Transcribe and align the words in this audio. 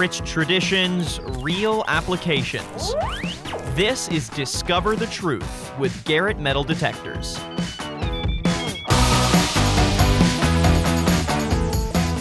rich 0.00 0.22
traditions, 0.22 1.20
real 1.40 1.84
applications. 1.86 2.94
This 3.74 4.08
is 4.08 4.30
Discover 4.30 4.96
the 4.96 5.06
Truth 5.08 5.78
with 5.78 6.02
Garrett 6.06 6.38
Metal 6.38 6.64
Detectors. 6.64 7.38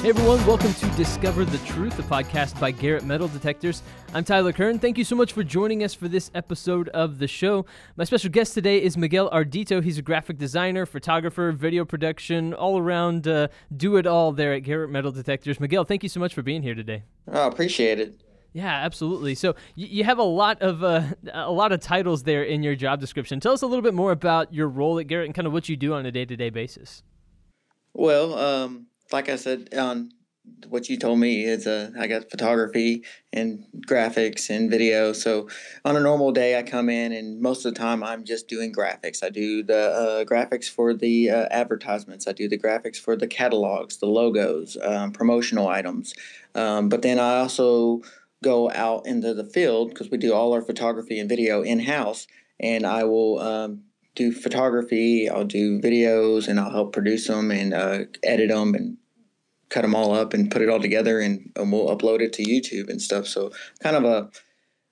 Hey 0.09 0.15
everyone, 0.15 0.43
welcome 0.47 0.73
to 0.73 0.87
Discover 0.97 1.45
the 1.45 1.59
Truth, 1.59 1.99
a 1.99 2.01
podcast 2.01 2.59
by 2.59 2.71
Garrett 2.71 3.03
Metal 3.03 3.27
Detectors. 3.27 3.83
I'm 4.11 4.23
Tyler 4.23 4.51
Kern. 4.51 4.79
Thank 4.79 4.97
you 4.97 5.03
so 5.03 5.15
much 5.15 5.33
for 5.33 5.43
joining 5.43 5.83
us 5.83 5.93
for 5.93 6.07
this 6.07 6.31
episode 6.33 6.89
of 6.89 7.19
the 7.19 7.27
show. 7.27 7.67
My 7.95 8.05
special 8.05 8.31
guest 8.31 8.55
today 8.55 8.81
is 8.81 8.97
Miguel 8.97 9.29
Ardito. 9.29 9.83
He's 9.83 9.99
a 9.99 10.01
graphic 10.01 10.39
designer, 10.39 10.87
photographer, 10.87 11.51
video 11.51 11.85
production, 11.85 12.55
all 12.55 12.79
around 12.79 13.27
uh, 13.27 13.49
do 13.77 13.97
it 13.97 14.07
all 14.07 14.31
there 14.31 14.51
at 14.51 14.63
Garrett 14.63 14.89
Metal 14.89 15.11
Detectors. 15.11 15.59
Miguel, 15.59 15.83
thank 15.83 16.01
you 16.01 16.09
so 16.09 16.19
much 16.19 16.33
for 16.33 16.41
being 16.41 16.63
here 16.63 16.73
today. 16.73 17.03
Oh, 17.31 17.45
appreciate 17.45 17.99
it. 17.99 18.19
Yeah, 18.51 18.65
absolutely. 18.83 19.35
So 19.35 19.51
y- 19.77 19.89
you 19.91 20.05
have 20.05 20.17
a 20.17 20.23
lot 20.23 20.59
of 20.63 20.83
uh, 20.83 21.03
a 21.31 21.51
lot 21.51 21.71
of 21.71 21.81
titles 21.81 22.23
there 22.23 22.41
in 22.41 22.63
your 22.63 22.73
job 22.73 22.99
description. 22.99 23.39
Tell 23.39 23.53
us 23.53 23.61
a 23.61 23.67
little 23.67 23.83
bit 23.83 23.93
more 23.93 24.11
about 24.11 24.55
your 24.55 24.69
role 24.69 24.97
at 24.97 25.05
Garrett 25.05 25.27
and 25.27 25.35
kind 25.35 25.45
of 25.45 25.53
what 25.53 25.69
you 25.69 25.77
do 25.77 25.93
on 25.93 26.03
a 26.07 26.11
day 26.11 26.25
to 26.25 26.35
day 26.35 26.49
basis. 26.49 27.03
Well, 27.93 28.33
um, 28.33 28.87
like 29.11 29.29
I 29.29 29.35
said 29.35 29.73
on 29.75 30.11
what 30.67 30.89
you 30.89 30.97
told 30.97 31.19
me 31.19 31.43
is 31.43 31.67
uh, 31.67 31.91
I 31.97 32.07
got 32.07 32.29
photography 32.29 33.03
and 33.31 33.65
graphics 33.87 34.49
and 34.49 34.69
video. 34.69 35.13
So 35.13 35.47
on 35.85 35.95
a 35.95 35.99
normal 35.99 36.31
day, 36.31 36.57
I 36.57 36.63
come 36.63 36.89
in 36.89 37.11
and 37.11 37.39
most 37.39 37.65
of 37.65 37.73
the 37.73 37.79
time 37.79 38.03
I'm 38.03 38.23
just 38.23 38.47
doing 38.47 38.73
graphics. 38.73 39.23
I 39.23 39.29
do 39.29 39.63
the 39.63 39.77
uh, 39.77 40.25
graphics 40.25 40.69
for 40.69 40.93
the 40.93 41.29
uh, 41.29 41.47
advertisements. 41.51 42.27
I 42.27 42.33
do 42.33 42.47
the 42.47 42.57
graphics 42.57 42.97
for 42.97 43.15
the 43.15 43.27
catalogs, 43.27 43.97
the 43.97 44.07
logos, 44.07 44.77
um, 44.83 45.11
promotional 45.11 45.67
items. 45.67 46.13
Um, 46.55 46.89
but 46.89 47.01
then 47.01 47.19
I 47.19 47.39
also 47.39 48.01
go 48.43 48.71
out 48.71 49.05
into 49.05 49.33
the 49.33 49.43
field 49.43 49.89
because 49.89 50.09
we 50.09 50.17
do 50.17 50.33
all 50.33 50.53
our 50.53 50.61
photography 50.61 51.19
and 51.19 51.29
video 51.29 51.61
in 51.61 51.79
house, 51.79 52.27
and 52.59 52.85
I 52.85 53.03
will. 53.03 53.39
Um, 53.39 53.83
do 54.19 54.31
photography, 54.33 55.29
I'll 55.29 55.45
do 55.45 55.79
videos, 55.79 56.47
and 56.47 56.59
I'll 56.59 56.71
help 56.71 56.91
produce 56.93 57.27
them 57.27 57.51
and 57.51 57.73
uh, 57.73 57.99
edit 58.21 58.49
them 58.49 58.75
and 58.75 58.97
cut 59.69 59.83
them 59.83 59.95
all 59.95 60.13
up 60.13 60.33
and 60.33 60.51
put 60.51 60.61
it 60.61 60.69
all 60.69 60.81
together, 60.81 61.19
and, 61.19 61.51
and 61.55 61.71
we'll 61.71 61.95
upload 61.95 62.19
it 62.19 62.33
to 62.33 62.43
YouTube 62.43 62.89
and 62.89 63.01
stuff. 63.01 63.27
So 63.27 63.51
kind 63.81 63.95
of 63.95 64.03
a 64.03 64.29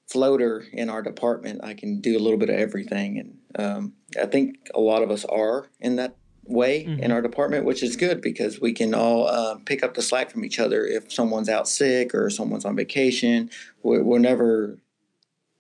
floater 0.08 0.66
in 0.72 0.90
our 0.90 1.02
department. 1.02 1.62
I 1.62 1.74
can 1.74 2.00
do 2.00 2.18
a 2.18 2.24
little 2.24 2.40
bit 2.40 2.50
of 2.50 2.56
everything, 2.56 3.20
and 3.20 3.38
um, 3.60 3.94
I 4.22 4.28
think 4.28 4.70
a 4.74 4.80
lot 4.80 5.04
of 5.04 5.12
us 5.12 5.26
are 5.26 5.68
in 5.82 5.98
that 5.98 6.16
way 6.46 6.86
mm-hmm. 6.86 7.04
in 7.04 7.12
our 7.12 7.22
department, 7.22 7.66
which 7.66 7.84
is 7.84 7.98
good 7.98 8.22
because 8.22 8.62
we 8.62 8.72
can 8.72 8.94
all 8.94 9.28
uh, 9.28 9.58
pick 9.66 9.84
up 9.84 9.96
the 9.96 10.02
slack 10.02 10.32
from 10.32 10.46
each 10.46 10.58
other 10.58 10.86
if 10.86 11.12
someone's 11.12 11.50
out 11.50 11.68
sick 11.68 12.16
or 12.16 12.30
someone's 12.30 12.64
on 12.64 12.78
vacation. 12.78 13.50
We're, 13.84 14.04
we're 14.04 14.20
never 14.20 14.78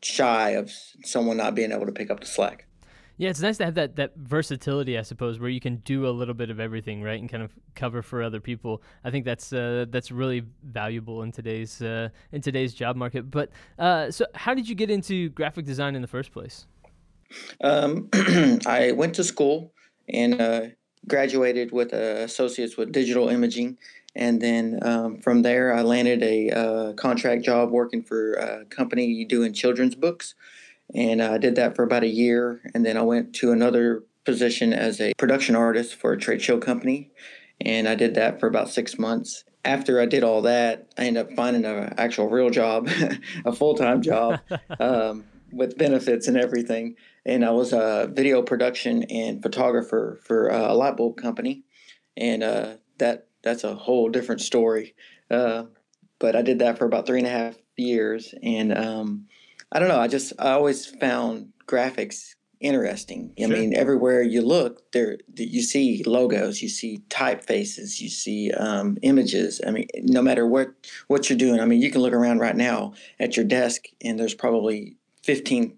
shy 0.01 0.51
of 0.51 0.71
someone 1.03 1.35
not 1.35 1.55
being 1.55 1.73
able 1.73 1.87
to 1.87 1.91
pick 1.91 2.09
up 2.09 2.21
the 2.21 2.27
slack. 2.27 2.67
Yeah, 3.19 3.29
it's 3.29 3.41
nice 3.41 3.57
to 3.57 3.65
have 3.65 3.73
that 3.75 3.95
that 3.95 4.15
versatility, 4.15 4.97
I 4.97 5.01
suppose, 5.01 5.39
where 5.39 5.49
you 5.49 5.59
can 5.59 5.77
do 5.77 6.07
a 6.07 6.11
little 6.11 6.35
bit 6.35 6.51
of 6.51 6.59
everything, 6.59 7.01
right, 7.01 7.19
and 7.19 7.27
kind 7.27 7.41
of 7.41 7.51
cover 7.73 8.03
for 8.03 8.21
other 8.21 8.39
people. 8.39 8.83
I 9.03 9.09
think 9.09 9.25
that's 9.25 9.51
uh, 9.51 9.85
that's 9.89 10.11
really 10.11 10.43
valuable 10.63 11.23
in 11.23 11.31
today's 11.31 11.81
uh, 11.81 12.09
in 12.31 12.41
today's 12.41 12.75
job 12.75 12.95
market. 12.95 13.31
But 13.31 13.49
uh, 13.79 14.11
so, 14.11 14.25
how 14.35 14.53
did 14.53 14.69
you 14.69 14.75
get 14.75 14.91
into 14.91 15.29
graphic 15.29 15.65
design 15.65 15.95
in 15.95 16.03
the 16.03 16.07
first 16.07 16.31
place? 16.31 16.67
Um, 17.63 18.07
I 18.67 18.93
went 18.95 19.15
to 19.15 19.23
school 19.23 19.73
and 20.07 20.39
uh, 20.39 20.61
graduated 21.07 21.71
with 21.71 21.93
associates 21.93 22.77
with 22.77 22.91
digital 22.91 23.29
imaging, 23.29 23.79
and 24.15 24.39
then 24.39 24.77
um, 24.83 25.17
from 25.21 25.41
there, 25.41 25.73
I 25.73 25.81
landed 25.81 26.21
a 26.21 26.51
uh, 26.51 26.93
contract 26.93 27.43
job 27.43 27.71
working 27.71 28.03
for 28.03 28.33
a 28.33 28.65
company 28.65 29.25
doing 29.25 29.53
children's 29.53 29.95
books 29.95 30.35
and 30.93 31.21
I 31.21 31.37
did 31.37 31.55
that 31.55 31.75
for 31.75 31.83
about 31.83 32.03
a 32.03 32.07
year. 32.07 32.61
And 32.73 32.85
then 32.85 32.97
I 32.97 33.01
went 33.01 33.33
to 33.35 33.51
another 33.51 34.03
position 34.25 34.73
as 34.73 34.99
a 34.99 35.13
production 35.13 35.55
artist 35.55 35.95
for 35.95 36.13
a 36.13 36.17
trade 36.17 36.41
show 36.41 36.57
company, 36.57 37.11
and 37.61 37.87
I 37.87 37.95
did 37.95 38.15
that 38.15 38.39
for 38.39 38.47
about 38.47 38.69
six 38.69 38.99
months. 38.99 39.43
After 39.65 39.99
I 39.99 40.05
did 40.05 40.23
all 40.23 40.43
that, 40.43 40.93
I 40.97 41.05
ended 41.05 41.25
up 41.25 41.33
finding 41.35 41.65
an 41.65 41.93
actual 41.97 42.29
real 42.29 42.49
job, 42.49 42.89
a 43.45 43.51
full 43.51 43.75
time 43.75 44.01
job 44.01 44.39
um, 44.79 45.25
with 45.51 45.77
benefits 45.77 46.27
and 46.27 46.37
everything. 46.37 46.95
And 47.25 47.43
I 47.43 47.51
was 47.51 47.73
a 47.73 48.09
video 48.11 48.41
production 48.41 49.03
and 49.03 49.41
photographer 49.41 50.19
for 50.23 50.49
a 50.49 50.73
light 50.73 50.95
bulb 50.95 51.17
company, 51.17 51.63
and 52.15 52.43
uh, 52.43 52.75
that 52.99 53.27
that's 53.43 53.63
a 53.63 53.75
whole 53.75 54.09
different 54.09 54.41
story. 54.41 54.95
Uh, 55.29 55.63
but 56.19 56.35
I 56.35 56.41
did 56.41 56.59
that 56.59 56.77
for 56.77 56.85
about 56.85 57.05
three 57.05 57.19
and 57.19 57.27
a 57.27 57.31
half 57.31 57.57
years, 57.75 58.33
and 58.41 58.77
um, 58.77 59.27
I 59.71 59.79
don't 59.79 59.89
know. 59.89 59.99
I 59.99 60.07
just 60.07 60.33
I 60.39 60.51
always 60.51 60.85
found 60.85 61.53
graphics 61.67 62.35
interesting. 62.59 63.33
I 63.41 63.47
mean, 63.47 63.75
everywhere 63.75 64.21
you 64.21 64.41
look, 64.41 64.91
there 64.91 65.17
you 65.35 65.61
see 65.61 66.03
logos, 66.05 66.61
you 66.61 66.69
see 66.69 67.03
typefaces, 67.09 67.99
you 67.99 68.09
see 68.09 68.51
um, 68.51 68.97
images. 69.01 69.61
I 69.65 69.71
mean, 69.71 69.87
no 69.97 70.21
matter 70.21 70.47
what 70.47 70.69
what 71.07 71.29
you're 71.29 71.37
doing. 71.37 71.59
I 71.59 71.65
mean, 71.65 71.81
you 71.81 71.91
can 71.91 72.01
look 72.01 72.13
around 72.13 72.39
right 72.39 72.55
now 72.55 72.93
at 73.19 73.35
your 73.35 73.45
desk, 73.45 73.85
and 74.01 74.19
there's 74.19 74.33
probably 74.33 74.97
15 75.23 75.75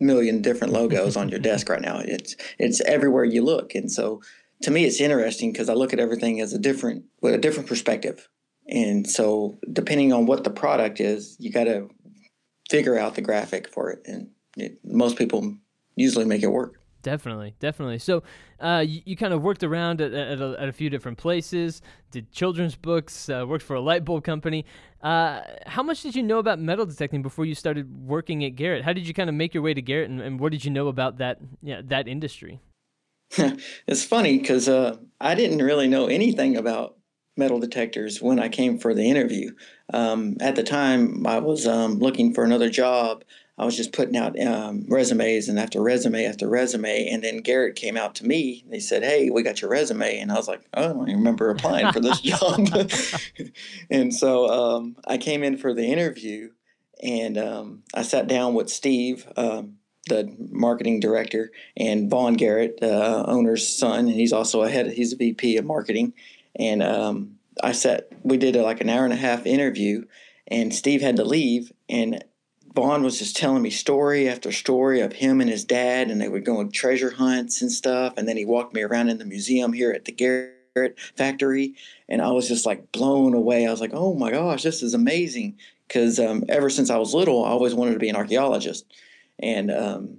million 0.00 0.42
different 0.42 0.72
logos 0.72 1.16
on 1.16 1.28
your 1.28 1.40
desk 1.50 1.68
right 1.68 1.80
now. 1.80 1.98
It's 1.98 2.36
it's 2.58 2.80
everywhere 2.82 3.24
you 3.24 3.42
look, 3.42 3.74
and 3.74 3.90
so 3.90 4.20
to 4.62 4.70
me, 4.70 4.84
it's 4.84 5.00
interesting 5.00 5.52
because 5.52 5.68
I 5.68 5.74
look 5.74 5.92
at 5.92 6.00
everything 6.00 6.40
as 6.40 6.52
a 6.52 6.58
different 6.58 7.04
with 7.20 7.34
a 7.34 7.38
different 7.38 7.68
perspective. 7.68 8.28
And 8.68 9.08
so, 9.10 9.58
depending 9.72 10.12
on 10.12 10.26
what 10.26 10.44
the 10.44 10.50
product 10.50 11.00
is, 11.00 11.36
you 11.40 11.50
got 11.50 11.64
to 11.64 11.90
figure 12.72 12.98
out 12.98 13.14
the 13.14 13.20
graphic 13.20 13.68
for 13.68 13.90
it, 13.90 14.00
and 14.06 14.30
it, 14.56 14.78
most 14.82 15.18
people 15.18 15.54
usually 15.94 16.24
make 16.24 16.42
it 16.42 16.48
work. 16.48 16.80
Definitely, 17.02 17.54
definitely. 17.60 17.98
So, 17.98 18.22
uh, 18.60 18.82
you, 18.86 19.02
you, 19.04 19.16
kind 19.16 19.34
of 19.34 19.42
worked 19.42 19.62
around 19.62 20.00
at, 20.00 20.14
at, 20.14 20.40
a, 20.40 20.56
at, 20.58 20.68
a, 20.68 20.72
few 20.72 20.88
different 20.88 21.18
places, 21.18 21.82
did 22.12 22.32
children's 22.32 22.76
books, 22.76 23.28
uh, 23.28 23.44
worked 23.46 23.64
for 23.64 23.74
a 23.74 23.80
light 23.80 24.04
bulb 24.04 24.24
company. 24.24 24.64
Uh, 25.02 25.40
how 25.66 25.82
much 25.82 26.02
did 26.02 26.14
you 26.14 26.22
know 26.22 26.38
about 26.38 26.60
metal 26.60 26.86
detecting 26.86 27.20
before 27.20 27.44
you 27.44 27.56
started 27.56 27.92
working 28.06 28.44
at 28.44 28.50
Garrett? 28.50 28.84
How 28.84 28.92
did 28.92 29.06
you 29.06 29.12
kind 29.12 29.28
of 29.28 29.34
make 29.34 29.52
your 29.52 29.64
way 29.64 29.74
to 29.74 29.82
Garrett, 29.82 30.08
and, 30.08 30.20
and 30.20 30.40
what 30.40 30.52
did 30.52 30.64
you 30.64 30.70
know 30.70 30.88
about 30.88 31.18
that 31.18 31.40
yeah, 31.60 31.82
that 31.84 32.08
industry? 32.08 32.60
it's 33.86 34.04
funny 34.04 34.38
because 34.38 34.68
uh, 34.68 34.96
I 35.20 35.34
didn't 35.34 35.60
really 35.60 35.88
know 35.88 36.06
anything 36.06 36.56
about 36.56 36.96
metal 37.36 37.58
detectors 37.58 38.20
when 38.20 38.38
I 38.38 38.48
came 38.48 38.78
for 38.78 38.94
the 38.94 39.08
interview. 39.08 39.52
Um, 39.92 40.36
at 40.40 40.56
the 40.56 40.62
time, 40.62 41.26
I 41.26 41.38
was 41.38 41.66
um, 41.66 41.98
looking 41.98 42.34
for 42.34 42.44
another 42.44 42.68
job. 42.68 43.24
I 43.58 43.64
was 43.64 43.76
just 43.76 43.92
putting 43.92 44.16
out 44.16 44.38
um, 44.40 44.86
resumes 44.88 45.48
and 45.48 45.58
after 45.58 45.82
resume 45.82 46.24
after 46.24 46.48
resume. 46.48 47.08
And 47.08 47.22
then 47.22 47.38
Garrett 47.38 47.76
came 47.76 47.96
out 47.96 48.14
to 48.16 48.26
me. 48.26 48.64
They 48.68 48.80
said, 48.80 49.02
Hey, 49.02 49.30
we 49.30 49.42
got 49.42 49.60
your 49.60 49.70
resume. 49.70 50.18
And 50.18 50.32
I 50.32 50.36
was 50.36 50.48
like, 50.48 50.62
Oh, 50.74 50.84
I 50.84 50.92
don't 50.92 51.08
even 51.08 51.20
remember 51.20 51.50
applying 51.50 51.92
for 51.92 52.00
this 52.00 52.20
job. 52.22 52.68
and 53.90 54.12
so 54.12 54.48
um, 54.48 54.96
I 55.06 55.18
came 55.18 55.42
in 55.42 55.58
for 55.58 55.74
the 55.74 55.86
interview 55.86 56.50
and 57.02 57.36
um, 57.36 57.82
I 57.94 58.02
sat 58.02 58.26
down 58.26 58.54
with 58.54 58.70
Steve, 58.70 59.30
um, 59.36 59.76
the 60.08 60.34
marketing 60.50 61.00
director, 61.00 61.52
and 61.76 62.10
Vaughn 62.10 62.34
Garrett, 62.34 62.80
the 62.80 62.94
uh, 62.94 63.24
owner's 63.26 63.68
son. 63.68 64.06
And 64.06 64.14
he's 64.14 64.32
also 64.32 64.62
a 64.62 64.68
head, 64.68 64.90
he's 64.92 65.12
a 65.12 65.16
VP 65.16 65.56
of 65.58 65.64
marketing 65.64 66.14
and 66.56 66.82
um, 66.82 67.38
I 67.62 67.72
sat. 67.72 68.08
We 68.22 68.36
did 68.36 68.56
a, 68.56 68.62
like 68.62 68.80
an 68.80 68.88
hour 68.88 69.04
and 69.04 69.12
a 69.12 69.16
half 69.16 69.46
interview, 69.46 70.04
and 70.46 70.74
Steve 70.74 71.00
had 71.00 71.16
to 71.16 71.24
leave, 71.24 71.72
and 71.88 72.24
Vaughn 72.74 73.02
was 73.02 73.18
just 73.18 73.36
telling 73.36 73.62
me 73.62 73.70
story 73.70 74.28
after 74.28 74.50
story 74.52 75.00
of 75.00 75.12
him 75.12 75.40
and 75.40 75.50
his 75.50 75.64
dad, 75.64 76.10
and 76.10 76.20
they 76.20 76.28
would 76.28 76.44
go 76.44 76.58
on 76.58 76.70
treasure 76.70 77.10
hunts 77.10 77.60
and 77.60 77.70
stuff. 77.70 78.14
And 78.16 78.26
then 78.26 78.36
he 78.36 78.44
walked 78.44 78.74
me 78.74 78.82
around 78.82 79.08
in 79.08 79.18
the 79.18 79.24
museum 79.24 79.72
here 79.72 79.92
at 79.92 80.04
the 80.04 80.12
Garrett 80.12 80.98
factory, 81.16 81.74
and 82.08 82.22
I 82.22 82.30
was 82.30 82.48
just 82.48 82.66
like 82.66 82.92
blown 82.92 83.34
away. 83.34 83.66
I 83.66 83.70
was 83.70 83.80
like, 83.80 83.94
"Oh 83.94 84.14
my 84.14 84.30
gosh, 84.30 84.62
this 84.62 84.82
is 84.82 84.94
amazing!" 84.94 85.58
Because 85.86 86.18
um, 86.18 86.44
ever 86.48 86.70
since 86.70 86.88
I 86.88 86.96
was 86.96 87.12
little, 87.12 87.44
I 87.44 87.48
always 87.48 87.74
wanted 87.74 87.92
to 87.92 87.98
be 87.98 88.08
an 88.08 88.16
archaeologist, 88.16 88.86
and 89.38 89.70
um, 89.70 90.18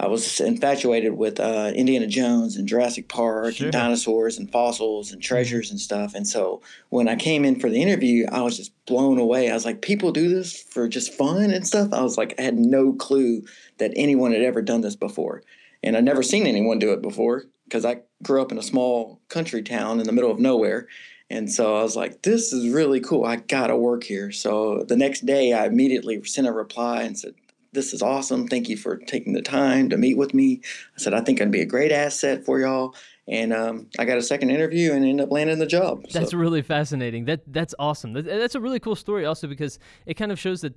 I 0.00 0.08
was 0.08 0.40
infatuated 0.40 1.16
with 1.16 1.38
uh, 1.38 1.70
Indiana 1.74 2.08
Jones 2.08 2.56
and 2.56 2.66
Jurassic 2.66 3.08
Park 3.08 3.54
sure. 3.54 3.66
and 3.66 3.72
dinosaurs 3.72 4.38
and 4.38 4.50
fossils 4.50 5.12
and 5.12 5.22
treasures 5.22 5.70
and 5.70 5.78
stuff. 5.78 6.14
And 6.14 6.26
so 6.26 6.62
when 6.88 7.08
I 7.08 7.14
came 7.14 7.44
in 7.44 7.60
for 7.60 7.70
the 7.70 7.80
interview, 7.80 8.26
I 8.32 8.42
was 8.42 8.56
just 8.56 8.72
blown 8.86 9.18
away. 9.18 9.50
I 9.50 9.54
was 9.54 9.64
like, 9.64 9.82
people 9.82 10.10
do 10.10 10.28
this 10.28 10.60
for 10.60 10.88
just 10.88 11.14
fun 11.14 11.52
and 11.52 11.64
stuff. 11.64 11.92
I 11.92 12.02
was 12.02 12.18
like, 12.18 12.34
I 12.38 12.42
had 12.42 12.58
no 12.58 12.92
clue 12.92 13.44
that 13.78 13.92
anyone 13.94 14.32
had 14.32 14.42
ever 14.42 14.62
done 14.62 14.80
this 14.80 14.96
before. 14.96 15.42
And 15.82 15.96
I'd 15.96 16.04
never 16.04 16.24
seen 16.24 16.46
anyone 16.46 16.80
do 16.80 16.92
it 16.92 17.00
before 17.00 17.44
because 17.64 17.84
I 17.84 18.00
grew 18.22 18.42
up 18.42 18.50
in 18.50 18.58
a 18.58 18.62
small 18.62 19.20
country 19.28 19.62
town 19.62 20.00
in 20.00 20.06
the 20.06 20.12
middle 20.12 20.30
of 20.30 20.40
nowhere. 20.40 20.88
And 21.30 21.50
so 21.50 21.76
I 21.76 21.82
was 21.82 21.96
like, 21.96 22.22
this 22.22 22.52
is 22.52 22.68
really 22.68 23.00
cool. 23.00 23.24
I 23.24 23.36
got 23.36 23.68
to 23.68 23.76
work 23.76 24.04
here. 24.04 24.32
So 24.32 24.84
the 24.88 24.96
next 24.96 25.24
day, 25.24 25.52
I 25.52 25.66
immediately 25.66 26.22
sent 26.24 26.46
a 26.46 26.52
reply 26.52 27.02
and 27.02 27.18
said, 27.18 27.34
this 27.74 27.92
is 27.92 28.02
awesome. 28.02 28.48
Thank 28.48 28.68
you 28.68 28.76
for 28.76 28.96
taking 28.96 29.32
the 29.32 29.42
time 29.42 29.90
to 29.90 29.96
meet 29.96 30.16
with 30.16 30.32
me. 30.32 30.60
I 30.96 31.00
said, 31.00 31.12
I 31.14 31.20
think 31.20 31.42
I'd 31.42 31.50
be 31.50 31.60
a 31.60 31.66
great 31.66 31.92
asset 31.92 32.44
for 32.44 32.60
y'all. 32.60 32.94
and 33.26 33.52
um, 33.52 33.88
I 33.98 34.04
got 34.04 34.18
a 34.18 34.22
second 34.22 34.50
interview 34.50 34.92
and 34.92 35.04
ended 35.04 35.24
up 35.24 35.32
landing 35.32 35.58
the 35.58 35.66
job. 35.66 36.04
That's 36.12 36.32
so. 36.32 36.38
really 36.38 36.62
fascinating. 36.62 37.24
That 37.24 37.40
that's 37.46 37.74
awesome. 37.78 38.12
That, 38.12 38.26
that's 38.26 38.54
a 38.54 38.60
really 38.60 38.80
cool 38.80 38.96
story, 38.96 39.24
also 39.24 39.46
because 39.46 39.78
it 40.06 40.14
kind 40.14 40.30
of 40.30 40.38
shows 40.38 40.60
that 40.60 40.74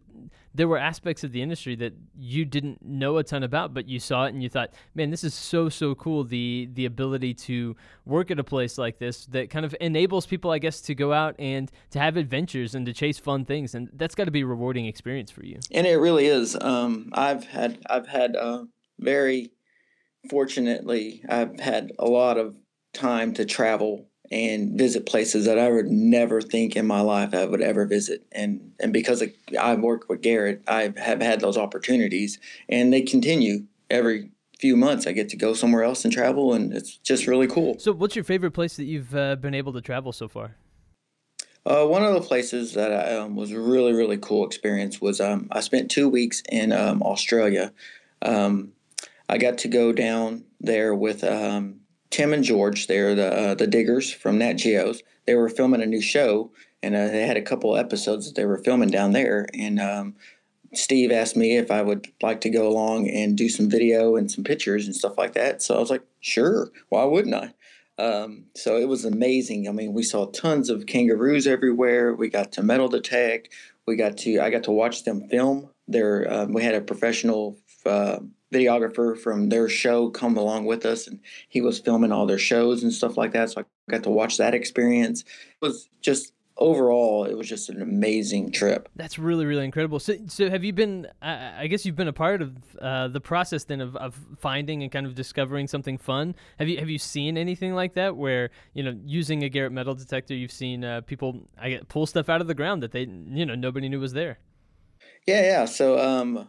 there 0.58 0.68
were 0.68 0.78
aspects 0.78 1.24
of 1.24 1.32
the 1.32 1.42
industry 1.42 1.76
that 1.76 1.94
you 2.18 2.44
didn't 2.44 2.84
know 2.84 3.18
a 3.18 3.24
ton 3.24 3.44
about, 3.44 3.74
but 3.74 3.88
you 3.88 4.00
saw 4.00 4.26
it 4.26 4.34
and 4.34 4.42
you 4.42 4.50
thought, 4.50 4.72
"Man, 4.96 5.12
this 5.12 5.24
is 5.24 5.34
so 5.34 5.70
so 5.70 5.96
cool." 5.96 6.24
The 6.24 6.68
the 6.74 6.86
ability 6.86 7.36
to 7.36 7.76
work 8.06 8.32
at 8.32 8.40
a 8.40 8.44
place 8.44 8.78
like 8.78 8.98
this 8.98 9.28
that 9.28 9.50
kind 9.50 9.66
of 9.66 9.76
enables 9.80 10.26
people, 10.26 10.52
I 10.52 10.58
guess, 10.58 10.82
to 10.82 10.96
go 10.96 11.14
out 11.14 11.36
and 11.40 11.72
to 11.92 12.00
have 12.00 12.18
adventures 12.18 12.74
and 12.76 12.86
to 12.88 12.94
chase 12.94 13.20
fun 13.20 13.46
things, 13.46 13.76
and 13.76 13.90
that's 13.94 14.16
got 14.16 14.26
to 14.26 14.32
be 14.32 14.42
a 14.42 14.46
rewarding 14.46 14.88
experience 14.88 15.30
for 15.32 15.46
you. 15.46 15.60
And 15.72 15.86
it 15.86 15.98
really 15.98 16.26
is. 16.26 16.58
Um, 16.60 17.12
I've 17.14 17.46
had 17.46 17.80
I've 17.90 18.08
had 18.08 18.36
uh, 18.36 18.66
very 19.00 19.52
fortunately, 20.30 21.24
I've 21.30 21.60
had 21.60 21.92
a 22.00 22.06
lot 22.06 22.38
of 22.38 22.56
time 22.94 23.34
to 23.36 23.46
travel 23.46 24.10
and 24.32 24.78
visit 24.78 25.06
places 25.06 25.46
that 25.46 25.58
I 25.58 25.70
would 25.70 25.88
never 25.88 26.42
think 26.42 26.76
in 26.76 26.86
my 26.86 27.02
life 27.02 27.34
I 27.34 27.46
would 27.46 27.62
ever 27.62 27.86
visit. 27.86 28.26
And 28.32 28.74
and 28.80 28.94
because 28.94 29.24
I 29.60 29.76
work 29.76 30.10
with 30.10 30.22
Garrett, 30.22 30.62
I 30.68 30.94
have 30.98 31.22
had 31.22 31.40
those 31.40 31.58
opportunities, 31.58 32.40
and 32.70 32.92
they 32.92 33.02
continue 33.02 33.66
every 33.90 34.32
few 34.60 34.76
months. 34.76 35.08
I 35.08 35.12
get 35.12 35.30
to 35.30 35.38
go 35.38 35.54
somewhere 35.54 35.84
else 35.84 36.04
and 36.04 36.14
travel, 36.14 36.54
and 36.54 36.74
it's 36.74 36.98
just 36.98 37.28
really 37.28 37.48
cool. 37.48 37.80
So, 37.80 37.92
what's 37.92 38.16
your 38.16 38.26
favorite 38.26 38.52
place 38.52 38.76
that 38.78 38.86
you've 38.86 39.16
uh, 39.16 39.36
been 39.36 39.54
able 39.54 39.74
to 39.74 39.82
travel 39.82 40.12
so 40.12 40.28
far? 40.28 40.56
Uh, 41.66 41.86
one 41.86 42.04
of 42.04 42.14
the 42.14 42.22
places 42.22 42.74
that 42.74 42.94
I, 42.94 43.18
um, 43.18 43.36
was 43.36 43.54
really 43.54 43.94
really 43.94 44.18
cool 44.18 44.46
experience 44.46 45.02
was 45.02 45.20
um, 45.20 45.48
I 45.52 45.60
spent 45.60 45.92
two 45.92 46.10
weeks 46.10 46.42
in 46.50 46.72
um, 46.72 47.02
Australia. 47.04 47.74
Um, 48.22 48.74
I 49.30 49.38
got 49.38 49.58
to 49.60 49.68
go 49.68 49.92
down 49.92 50.46
there 50.62 50.96
with 50.96 51.24
um, 51.24 51.82
Tim 52.10 52.34
and 52.34 52.44
George. 52.44 52.88
They're 52.88 53.16
the 53.16 53.34
uh, 53.34 53.56
the 53.56 53.68
Diggers 53.68 54.12
from 54.12 54.38
Nat 54.38 54.54
Geo's. 54.54 55.04
They 55.26 55.36
were 55.36 55.50
filming 55.50 55.82
a 55.82 55.86
new 55.86 56.02
show, 56.02 56.52
and 56.82 56.96
uh, 56.96 57.08
they 57.08 57.28
had 57.28 57.38
a 57.38 57.42
couple 57.42 57.76
episodes 57.76 58.28
that 58.28 58.36
they 58.36 58.46
were 58.46 58.58
filming 58.60 58.90
down 58.90 59.12
there. 59.12 59.48
And 59.54 59.80
um, 59.80 60.16
Steve 60.74 61.12
asked 61.12 61.36
me 61.36 61.58
if 61.58 61.72
I 61.72 61.82
would 61.82 62.08
like 62.22 62.42
to 62.42 62.50
go 62.50 62.68
along 62.68 63.10
and 63.10 63.38
do 63.38 63.50
some 63.50 63.70
video 63.70 64.16
and 64.16 64.32
some 64.32 64.44
pictures 64.44 64.86
and 64.86 64.96
stuff 64.96 65.18
like 65.18 65.34
that. 65.34 65.62
So 65.62 65.76
I 65.76 65.80
was 65.80 65.90
like, 65.90 66.04
sure. 66.20 66.70
Why 66.90 67.04
wouldn't 67.04 67.36
I? 67.36 67.54
Um, 68.00 68.46
so 68.56 68.78
it 68.78 68.88
was 68.88 69.06
amazing. 69.06 69.68
I 69.68 69.72
mean, 69.72 69.94
we 69.94 70.04
saw 70.04 70.28
tons 70.28 70.70
of 70.70 70.86
kangaroos 70.86 71.48
everywhere. 71.48 72.14
We 72.14 72.30
got 72.30 72.52
to 72.54 72.64
metal 72.64 72.88
detect. 72.88 73.50
We 73.86 73.96
got 73.96 74.18
to 74.20 74.40
I 74.40 74.50
got 74.50 74.64
to 74.64 74.72
watch 74.72 75.04
them 75.04 75.28
film. 75.30 75.70
There, 75.88 76.32
um, 76.32 76.54
we 76.54 76.64
had 76.64 76.76
a 76.76 76.82
professional 76.82 77.58
uh, 77.86 78.20
videographer 78.54 79.18
from 79.18 79.50
their 79.50 79.68
show 79.68 80.10
come 80.10 80.38
along 80.38 80.66
with 80.66 80.86
us 80.86 81.08
and 81.08 81.20
he 81.50 81.62
was 81.62 81.80
filming 81.80 82.12
all 82.12 82.26
their 82.26 82.38
shows 82.38 82.82
and 82.82 82.94
stuff 82.94 83.18
like 83.18 83.34
that 83.34 83.50
so 83.50 83.62
i 83.62 83.66
got 83.90 84.04
to 84.04 84.10
watch 84.10 84.38
that 84.38 84.54
experience. 84.54 85.22
It 85.22 85.66
was 85.66 85.90
just 86.02 86.34
overall 86.60 87.24
it 87.26 87.38
was 87.38 87.48
just 87.48 87.70
an 87.70 87.82
amazing 87.82 88.52
trip. 88.52 88.90
That's 88.96 89.20
really 89.20 89.46
really 89.46 89.64
incredible. 89.64 90.00
So, 90.00 90.16
so 90.28 90.50
have 90.50 90.64
you 90.64 90.74
been 90.74 91.08
i 91.22 91.68
guess 91.68 91.86
you've 91.86 91.96
been 91.96 92.08
a 92.08 92.14
part 92.14 92.42
of 92.42 92.58
uh, 92.82 93.08
the 93.10 93.22
process 93.22 93.64
then 93.64 93.80
of, 93.80 93.96
of 93.96 94.16
finding 94.40 94.82
and 94.82 94.92
kind 94.92 95.06
of 95.06 95.16
discovering 95.16 95.68
something 95.68 95.98
fun. 95.98 96.36
Have 96.60 96.68
you 96.68 96.78
have 96.80 96.90
you 96.90 96.98
seen 96.98 97.38
anything 97.38 97.74
like 97.74 97.94
that 97.94 98.16
where 98.16 98.50
you 98.74 98.84
know 98.84 98.98
using 99.06 99.44
a 99.44 99.50
garrett 99.50 99.72
metal 99.72 99.96
detector 99.96 100.34
you've 100.34 100.52
seen 100.52 100.84
uh, 100.84 101.02
people 101.02 101.48
I 101.60 101.70
get, 101.70 101.88
pull 101.90 102.06
stuff 102.06 102.30
out 102.30 102.42
of 102.42 102.48
the 102.48 102.56
ground 102.56 102.84
that 102.84 102.92
they 102.92 103.02
you 103.02 103.46
know 103.46 103.56
nobody 103.56 103.88
knew 103.88 104.00
was 104.00 104.14
there? 104.14 104.40
Yeah 105.26 105.42
yeah. 105.42 105.66
So 105.66 106.00
um 106.00 106.48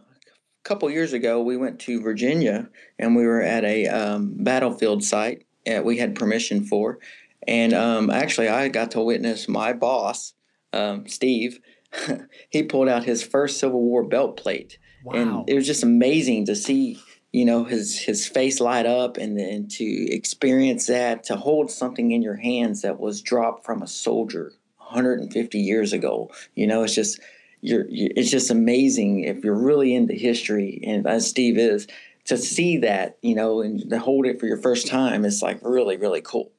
couple 0.63 0.89
years 0.89 1.13
ago, 1.13 1.41
we 1.41 1.57
went 1.57 1.79
to 1.81 2.01
Virginia 2.01 2.69
and 2.97 3.15
we 3.15 3.25
were 3.25 3.41
at 3.41 3.63
a 3.63 3.87
um, 3.87 4.33
battlefield 4.37 5.03
site 5.03 5.45
that 5.65 5.85
we 5.85 5.97
had 5.97 6.15
permission 6.15 6.63
for. 6.63 6.99
And 7.47 7.73
um, 7.73 8.09
actually, 8.09 8.49
I 8.49 8.67
got 8.67 8.91
to 8.91 9.01
witness 9.01 9.47
my 9.47 9.73
boss, 9.73 10.33
um, 10.73 11.07
Steve. 11.07 11.59
he 12.49 12.63
pulled 12.63 12.89
out 12.89 13.03
his 13.03 13.23
first 13.23 13.59
Civil 13.59 13.81
War 13.81 14.03
belt 14.03 14.37
plate, 14.37 14.77
wow. 15.03 15.13
and 15.13 15.49
it 15.49 15.55
was 15.55 15.65
just 15.65 15.81
amazing 15.81 16.45
to 16.45 16.55
see, 16.55 16.99
you 17.31 17.45
know, 17.45 17.63
his 17.63 17.97
his 17.97 18.27
face 18.27 18.59
light 18.59 18.85
up, 18.85 19.17
and 19.17 19.39
then 19.39 19.67
to 19.69 19.85
experience 20.13 20.85
that, 20.87 21.23
to 21.23 21.37
hold 21.37 21.71
something 21.71 22.11
in 22.11 22.21
your 22.21 22.35
hands 22.35 22.81
that 22.81 22.99
was 22.99 23.21
dropped 23.21 23.65
from 23.65 23.81
a 23.81 23.87
soldier 23.87 24.51
150 24.77 25.57
years 25.57 25.93
ago. 25.93 26.29
You 26.53 26.67
know, 26.67 26.83
it's 26.83 26.93
just 26.93 27.19
you're, 27.61 27.87
you, 27.87 28.11
it's 28.15 28.31
just 28.31 28.51
amazing 28.51 29.23
if 29.23 29.43
you're 29.43 29.57
really 29.57 29.93
into 29.95 30.13
history, 30.13 30.81
and 30.85 31.05
as 31.07 31.27
Steve 31.27 31.57
is, 31.57 31.87
to 32.25 32.37
see 32.37 32.77
that, 32.77 33.17
you 33.21 33.35
know, 33.35 33.61
and 33.61 33.89
to 33.89 33.99
hold 33.99 34.25
it 34.25 34.39
for 34.39 34.45
your 34.45 34.61
first 34.61 34.87
time 34.87 35.25
it's 35.25 35.41
like 35.41 35.59
really, 35.63 35.97
really 35.97 36.21
cool 36.21 36.51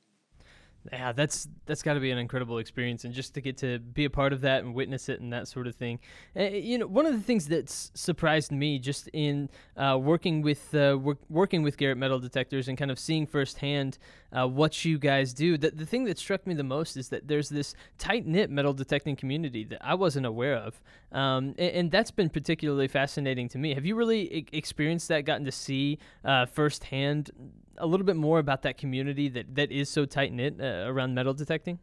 yeah, 0.92 1.12
that's 1.12 1.46
that's 1.66 1.82
got 1.82 1.94
to 1.94 2.00
be 2.00 2.10
an 2.10 2.18
incredible 2.18 2.58
experience, 2.58 3.04
and 3.04 3.12
just 3.12 3.34
to 3.34 3.40
get 3.40 3.58
to 3.58 3.78
be 3.78 4.06
a 4.06 4.10
part 4.10 4.32
of 4.32 4.40
that 4.40 4.64
and 4.64 4.74
witness 4.74 5.08
it 5.08 5.20
and 5.20 5.32
that 5.32 5.46
sort 5.46 5.66
of 5.66 5.74
thing. 5.74 5.98
Uh, 6.34 6.44
you 6.44 6.78
know, 6.78 6.86
one 6.86 7.04
of 7.04 7.12
the 7.12 7.20
things 7.20 7.46
that's 7.46 7.90
surprised 7.94 8.50
me 8.50 8.78
just 8.78 9.08
in 9.12 9.50
uh, 9.76 9.98
working 10.00 10.40
with 10.40 10.74
uh, 10.74 10.96
work, 11.00 11.18
working 11.28 11.62
with 11.62 11.76
Garrett 11.76 11.98
metal 11.98 12.18
detectors 12.18 12.66
and 12.68 12.78
kind 12.78 12.90
of 12.90 12.98
seeing 12.98 13.26
firsthand 13.26 13.98
uh, 14.36 14.46
what 14.46 14.84
you 14.84 14.98
guys 14.98 15.32
do. 15.32 15.58
The, 15.58 15.70
the 15.70 15.86
thing 15.86 16.04
that 16.04 16.18
struck 16.18 16.46
me 16.46 16.54
the 16.54 16.64
most 16.64 16.96
is 16.96 17.08
that 17.08 17.28
there's 17.28 17.48
this 17.48 17.74
tight 17.98 18.26
knit 18.26 18.50
metal 18.50 18.72
detecting 18.72 19.16
community 19.16 19.64
that 19.64 19.78
I 19.80 19.94
wasn't 19.94 20.26
aware 20.26 20.56
of, 20.56 20.80
um, 21.12 21.54
and, 21.58 21.72
and, 21.72 21.90
that's 21.90 22.10
been 22.10 22.30
particularly 22.30 22.88
fascinating 22.88 23.48
to 23.50 23.58
me. 23.58 23.74
Have 23.74 23.84
you 23.84 23.96
really 23.96 24.32
e- 24.32 24.46
experienced 24.52 25.08
that? 25.08 25.24
Gotten 25.24 25.44
to 25.44 25.52
see 25.52 25.98
uh, 26.24 26.46
firsthand 26.46 27.30
a 27.78 27.86
little 27.86 28.06
bit 28.06 28.16
more 28.16 28.38
about 28.38 28.62
that 28.62 28.78
community 28.78 29.28
that, 29.28 29.54
that 29.56 29.72
is 29.72 29.88
so 29.88 30.04
tight 30.04 30.32
knit 30.32 30.60
uh, 30.60 30.84
around 30.86 31.14
metal 31.14 31.34
detecting? 31.34 31.78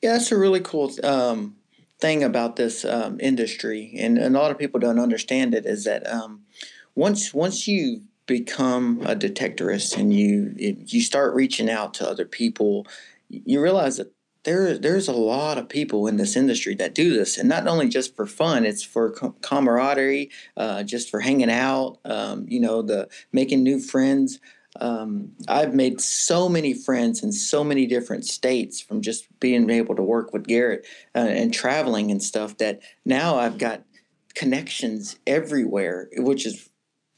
Yeah, 0.00 0.12
that's 0.12 0.32
a 0.32 0.38
really 0.38 0.60
cool 0.60 0.90
um, 1.04 1.56
thing 2.00 2.22
about 2.22 2.56
this 2.56 2.84
um, 2.84 3.20
industry, 3.20 3.94
and, 3.98 4.18
and, 4.18 4.36
a 4.36 4.38
lot 4.38 4.50
of 4.50 4.58
people 4.58 4.80
don't 4.80 4.98
understand 4.98 5.54
it. 5.54 5.66
Is 5.66 5.84
that 5.84 6.06
um, 6.10 6.42
once 6.94 7.32
once 7.34 7.66
you 7.68 8.02
become 8.26 9.00
a 9.02 9.16
detectorist 9.16 9.96
and 9.96 10.14
you 10.14 10.54
you 10.56 11.00
start 11.00 11.34
reaching 11.34 11.68
out 11.68 11.94
to 11.94 12.08
other 12.08 12.24
people, 12.24 12.86
you 13.28 13.60
realize 13.60 13.96
that 13.96 14.12
there 14.44 14.76
there's 14.78 15.08
a 15.08 15.12
lot 15.12 15.58
of 15.58 15.68
people 15.68 16.06
in 16.06 16.16
this 16.16 16.36
industry 16.36 16.74
that 16.76 16.94
do 16.94 17.12
this, 17.12 17.38
and 17.38 17.48
not 17.48 17.66
only 17.66 17.88
just 17.88 18.16
for 18.16 18.26
fun. 18.26 18.64
It's 18.64 18.82
for 18.82 19.10
camaraderie, 19.42 20.30
uh, 20.56 20.82
just 20.82 21.10
for 21.10 21.20
hanging 21.20 21.50
out. 21.50 21.98
Um, 22.04 22.46
you 22.48 22.60
know, 22.60 22.82
the 22.82 23.08
making 23.32 23.62
new 23.62 23.78
friends 23.78 24.40
um, 24.80 25.32
I've 25.48 25.74
made 25.74 26.00
so 26.00 26.48
many 26.48 26.72
friends 26.72 27.22
in 27.22 27.32
so 27.32 27.62
many 27.62 27.86
different 27.86 28.24
states 28.24 28.80
from 28.80 29.02
just 29.02 29.26
being 29.38 29.68
able 29.68 29.94
to 29.96 30.02
work 30.02 30.32
with 30.32 30.46
Garrett 30.46 30.86
uh, 31.14 31.18
and 31.18 31.52
traveling 31.52 32.10
and 32.10 32.22
stuff 32.22 32.56
that 32.58 32.80
now 33.04 33.36
I've 33.36 33.58
got 33.58 33.82
connections 34.34 35.16
everywhere, 35.26 36.08
which 36.16 36.46
is 36.46 36.70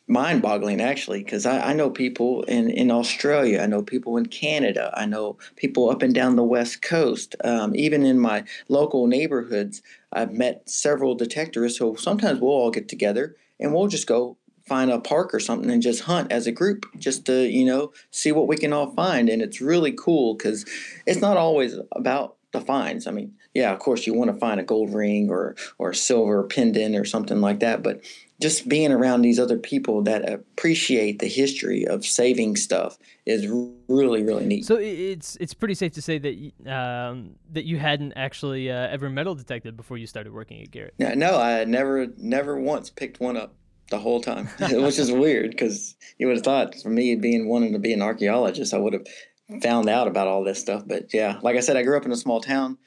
mind 0.06 0.42
boggling 0.42 0.80
actually, 0.80 1.24
because 1.24 1.46
I, 1.46 1.70
I, 1.70 1.72
know 1.72 1.88
people 1.88 2.42
in, 2.44 2.68
in 2.68 2.90
Australia, 2.90 3.60
I 3.60 3.66
know 3.66 3.82
people 3.82 4.16
in 4.16 4.26
Canada, 4.26 4.92
I 4.94 5.06
know 5.06 5.38
people 5.56 5.90
up 5.90 6.02
and 6.02 6.14
down 6.14 6.36
the 6.36 6.44
West 6.44 6.82
Coast, 6.82 7.34
um, 7.42 7.74
even 7.74 8.04
in 8.04 8.18
my 8.18 8.44
local 8.68 9.06
neighborhoods. 9.06 9.82
I've 10.12 10.32
met 10.32 10.68
several 10.68 11.16
detectorists 11.16 11.78
who 11.78 11.96
sometimes 11.96 12.40
we'll 12.40 12.52
all 12.52 12.70
get 12.70 12.88
together 12.88 13.36
and 13.58 13.72
we'll 13.72 13.88
just 13.88 14.06
go 14.06 14.36
find 14.66 14.90
a 14.90 14.98
park 14.98 15.34
or 15.34 15.40
something 15.40 15.70
and 15.70 15.82
just 15.82 16.02
hunt 16.02 16.32
as 16.32 16.46
a 16.46 16.52
group 16.52 16.86
just 16.98 17.26
to 17.26 17.46
you 17.48 17.64
know 17.64 17.92
see 18.10 18.32
what 18.32 18.48
we 18.48 18.56
can 18.56 18.72
all 18.72 18.90
find 18.92 19.28
and 19.28 19.42
it's 19.42 19.60
really 19.60 19.92
cool 19.92 20.34
because 20.34 20.64
it's 21.06 21.20
not 21.20 21.36
always 21.36 21.76
about 21.92 22.36
the 22.52 22.60
finds 22.60 23.06
i 23.06 23.10
mean 23.10 23.34
yeah 23.52 23.72
of 23.72 23.78
course 23.78 24.06
you 24.06 24.14
want 24.14 24.32
to 24.32 24.38
find 24.38 24.58
a 24.58 24.64
gold 24.64 24.94
ring 24.94 25.28
or 25.28 25.54
or 25.78 25.90
a 25.90 25.94
silver 25.94 26.42
pendant 26.44 26.96
or 26.96 27.04
something 27.04 27.40
like 27.40 27.60
that 27.60 27.82
but 27.82 28.00
just 28.40 28.68
being 28.68 28.92
around 28.92 29.22
these 29.22 29.38
other 29.38 29.58
people 29.58 30.02
that 30.02 30.28
appreciate 30.30 31.20
the 31.20 31.28
history 31.28 31.86
of 31.86 32.04
saving 32.04 32.56
stuff 32.56 32.98
is 33.26 33.46
really 33.88 34.22
really 34.22 34.44
neat. 34.44 34.64
So 34.64 34.76
it's 34.76 35.36
it's 35.36 35.54
pretty 35.54 35.74
safe 35.74 35.92
to 35.92 36.02
say 36.02 36.18
that 36.18 36.72
um, 36.72 37.36
that 37.52 37.64
you 37.64 37.78
hadn't 37.78 38.12
actually 38.14 38.70
uh, 38.70 38.88
ever 38.88 39.08
metal 39.08 39.34
detected 39.34 39.76
before 39.76 39.98
you 39.98 40.06
started 40.06 40.32
working 40.32 40.60
at 40.62 40.70
Garrett. 40.70 40.94
Yeah, 40.98 41.14
no, 41.14 41.38
I 41.38 41.64
never 41.64 42.08
never 42.16 42.58
once 42.58 42.90
picked 42.90 43.20
one 43.20 43.36
up 43.36 43.54
the 43.90 43.98
whole 43.98 44.20
time, 44.20 44.46
which 44.58 44.98
is 44.98 45.12
weird 45.12 45.50
because 45.50 45.94
you 46.18 46.26
would 46.26 46.36
have 46.36 46.44
thought 46.44 46.74
for 46.82 46.90
me 46.90 47.14
being 47.16 47.48
wanting 47.48 47.72
to 47.72 47.78
be 47.78 47.92
an 47.92 48.02
archaeologist, 48.02 48.74
I 48.74 48.78
would 48.78 48.94
have 48.94 49.06
found 49.62 49.88
out 49.88 50.08
about 50.08 50.26
all 50.26 50.42
this 50.42 50.60
stuff. 50.60 50.82
But 50.86 51.14
yeah, 51.14 51.38
like 51.42 51.56
I 51.56 51.60
said, 51.60 51.76
I 51.76 51.82
grew 51.82 51.96
up 51.96 52.06
in 52.06 52.12
a 52.12 52.16
small 52.16 52.40
town 52.40 52.78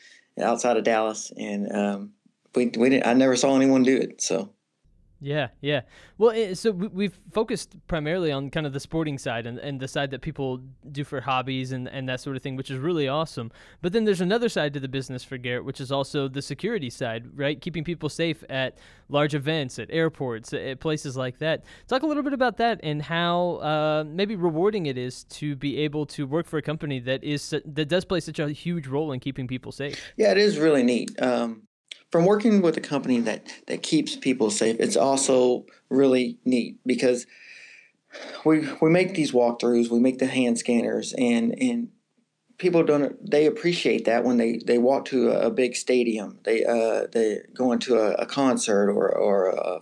outside 0.41 0.77
of 0.77 0.83
Dallas, 0.83 1.31
and 1.37 1.71
um, 1.71 2.11
we 2.55 2.65
we 2.77 2.89
didn't, 2.89 3.07
I 3.07 3.13
never 3.13 3.35
saw 3.35 3.55
anyone 3.55 3.83
do 3.83 3.95
it. 3.95 4.21
So 4.21 4.49
Yeah, 5.19 5.47
yeah. 5.61 5.81
Well, 6.17 6.55
so 6.55 6.71
we've 6.71 7.17
focused 7.31 7.75
primarily 7.87 8.31
on 8.31 8.51
kind 8.51 8.67
of 8.67 8.73
the 8.73 8.79
sporting 8.79 9.17
side 9.17 9.47
and, 9.47 9.57
and 9.57 9.79
the 9.79 9.87
side 9.87 10.11
that 10.11 10.21
people 10.21 10.61
do 10.91 11.03
for 11.03 11.21
hobbies 11.21 11.71
and, 11.71 11.87
and 11.87 12.07
that 12.07 12.19
sort 12.19 12.35
of 12.35 12.43
thing, 12.43 12.55
which 12.55 12.69
is 12.69 12.77
really 12.77 13.07
awesome. 13.07 13.51
But 13.81 13.93
then 13.93 14.05
there's 14.05 14.21
another 14.21 14.47
side 14.47 14.73
to 14.73 14.79
the 14.79 14.87
business 14.87 15.23
for 15.23 15.37
Garrett, 15.37 15.65
which 15.65 15.81
is 15.81 15.91
also 15.91 16.27
the 16.27 16.41
security 16.41 16.89
side, 16.89 17.25
right? 17.35 17.59
Keeping 17.59 17.83
people 17.83 18.09
safe 18.09 18.43
at 18.49 18.77
large 19.09 19.33
events, 19.33 19.79
at 19.79 19.89
airports, 19.91 20.53
at 20.53 20.79
places 20.79 21.17
like 21.17 21.39
that. 21.39 21.63
Talk 21.87 22.03
a 22.03 22.07
little 22.07 22.23
bit 22.23 22.33
about 22.33 22.57
that 22.57 22.79
and 22.83 23.01
how 23.01 23.55
uh, 23.55 24.03
maybe 24.05 24.35
rewarding 24.35 24.85
it 24.85 24.97
is 24.97 25.23
to 25.25 25.55
be 25.55 25.77
able 25.79 26.05
to 26.07 26.27
work 26.27 26.45
for 26.45 26.57
a 26.57 26.61
company 26.61 26.99
that 26.99 27.23
is 27.23 27.49
that 27.49 27.87
does 27.87 28.05
play 28.05 28.19
such 28.19 28.39
a 28.39 28.49
huge 28.49 28.87
role 28.87 29.11
in 29.11 29.19
keeping 29.19 29.47
people 29.47 29.71
safe. 29.71 29.99
Yeah, 30.15 30.31
it 30.31 30.37
is 30.37 30.59
really 30.59 30.83
neat. 30.83 31.11
Um, 31.21 31.63
from 32.11 32.25
working 32.25 32.61
with 32.61 32.77
a 32.77 32.81
company 32.81 33.19
that 33.21 33.47
that 33.67 33.83
keeps 33.83 34.15
people 34.15 34.49
safe, 34.49 34.77
it's 34.79 34.97
also 34.97 35.65
really 35.89 36.37
neat 36.45 36.79
because 36.85 37.25
we 38.45 38.67
we 38.81 38.89
make 38.89 39.13
these 39.13 39.31
walkthroughs, 39.31 39.89
we 39.89 39.99
make 39.99 40.19
the 40.19 40.27
hand 40.27 40.57
scanners, 40.57 41.13
and 41.17 41.53
and 41.59 41.89
people 42.57 42.83
don't 42.83 43.29
they 43.29 43.45
appreciate 43.45 44.05
that 44.05 44.23
when 44.23 44.37
they 44.37 44.59
they 44.65 44.77
walk 44.77 45.05
to 45.05 45.29
a, 45.31 45.49
big 45.51 45.75
stadium, 45.75 46.39
they 46.43 46.63
uh 46.65 47.07
they 47.11 47.41
go 47.53 47.71
into 47.71 47.95
a, 47.97 48.13
a 48.13 48.25
concert 48.25 48.89
or 48.89 49.09
or 49.09 49.49
a, 49.49 49.79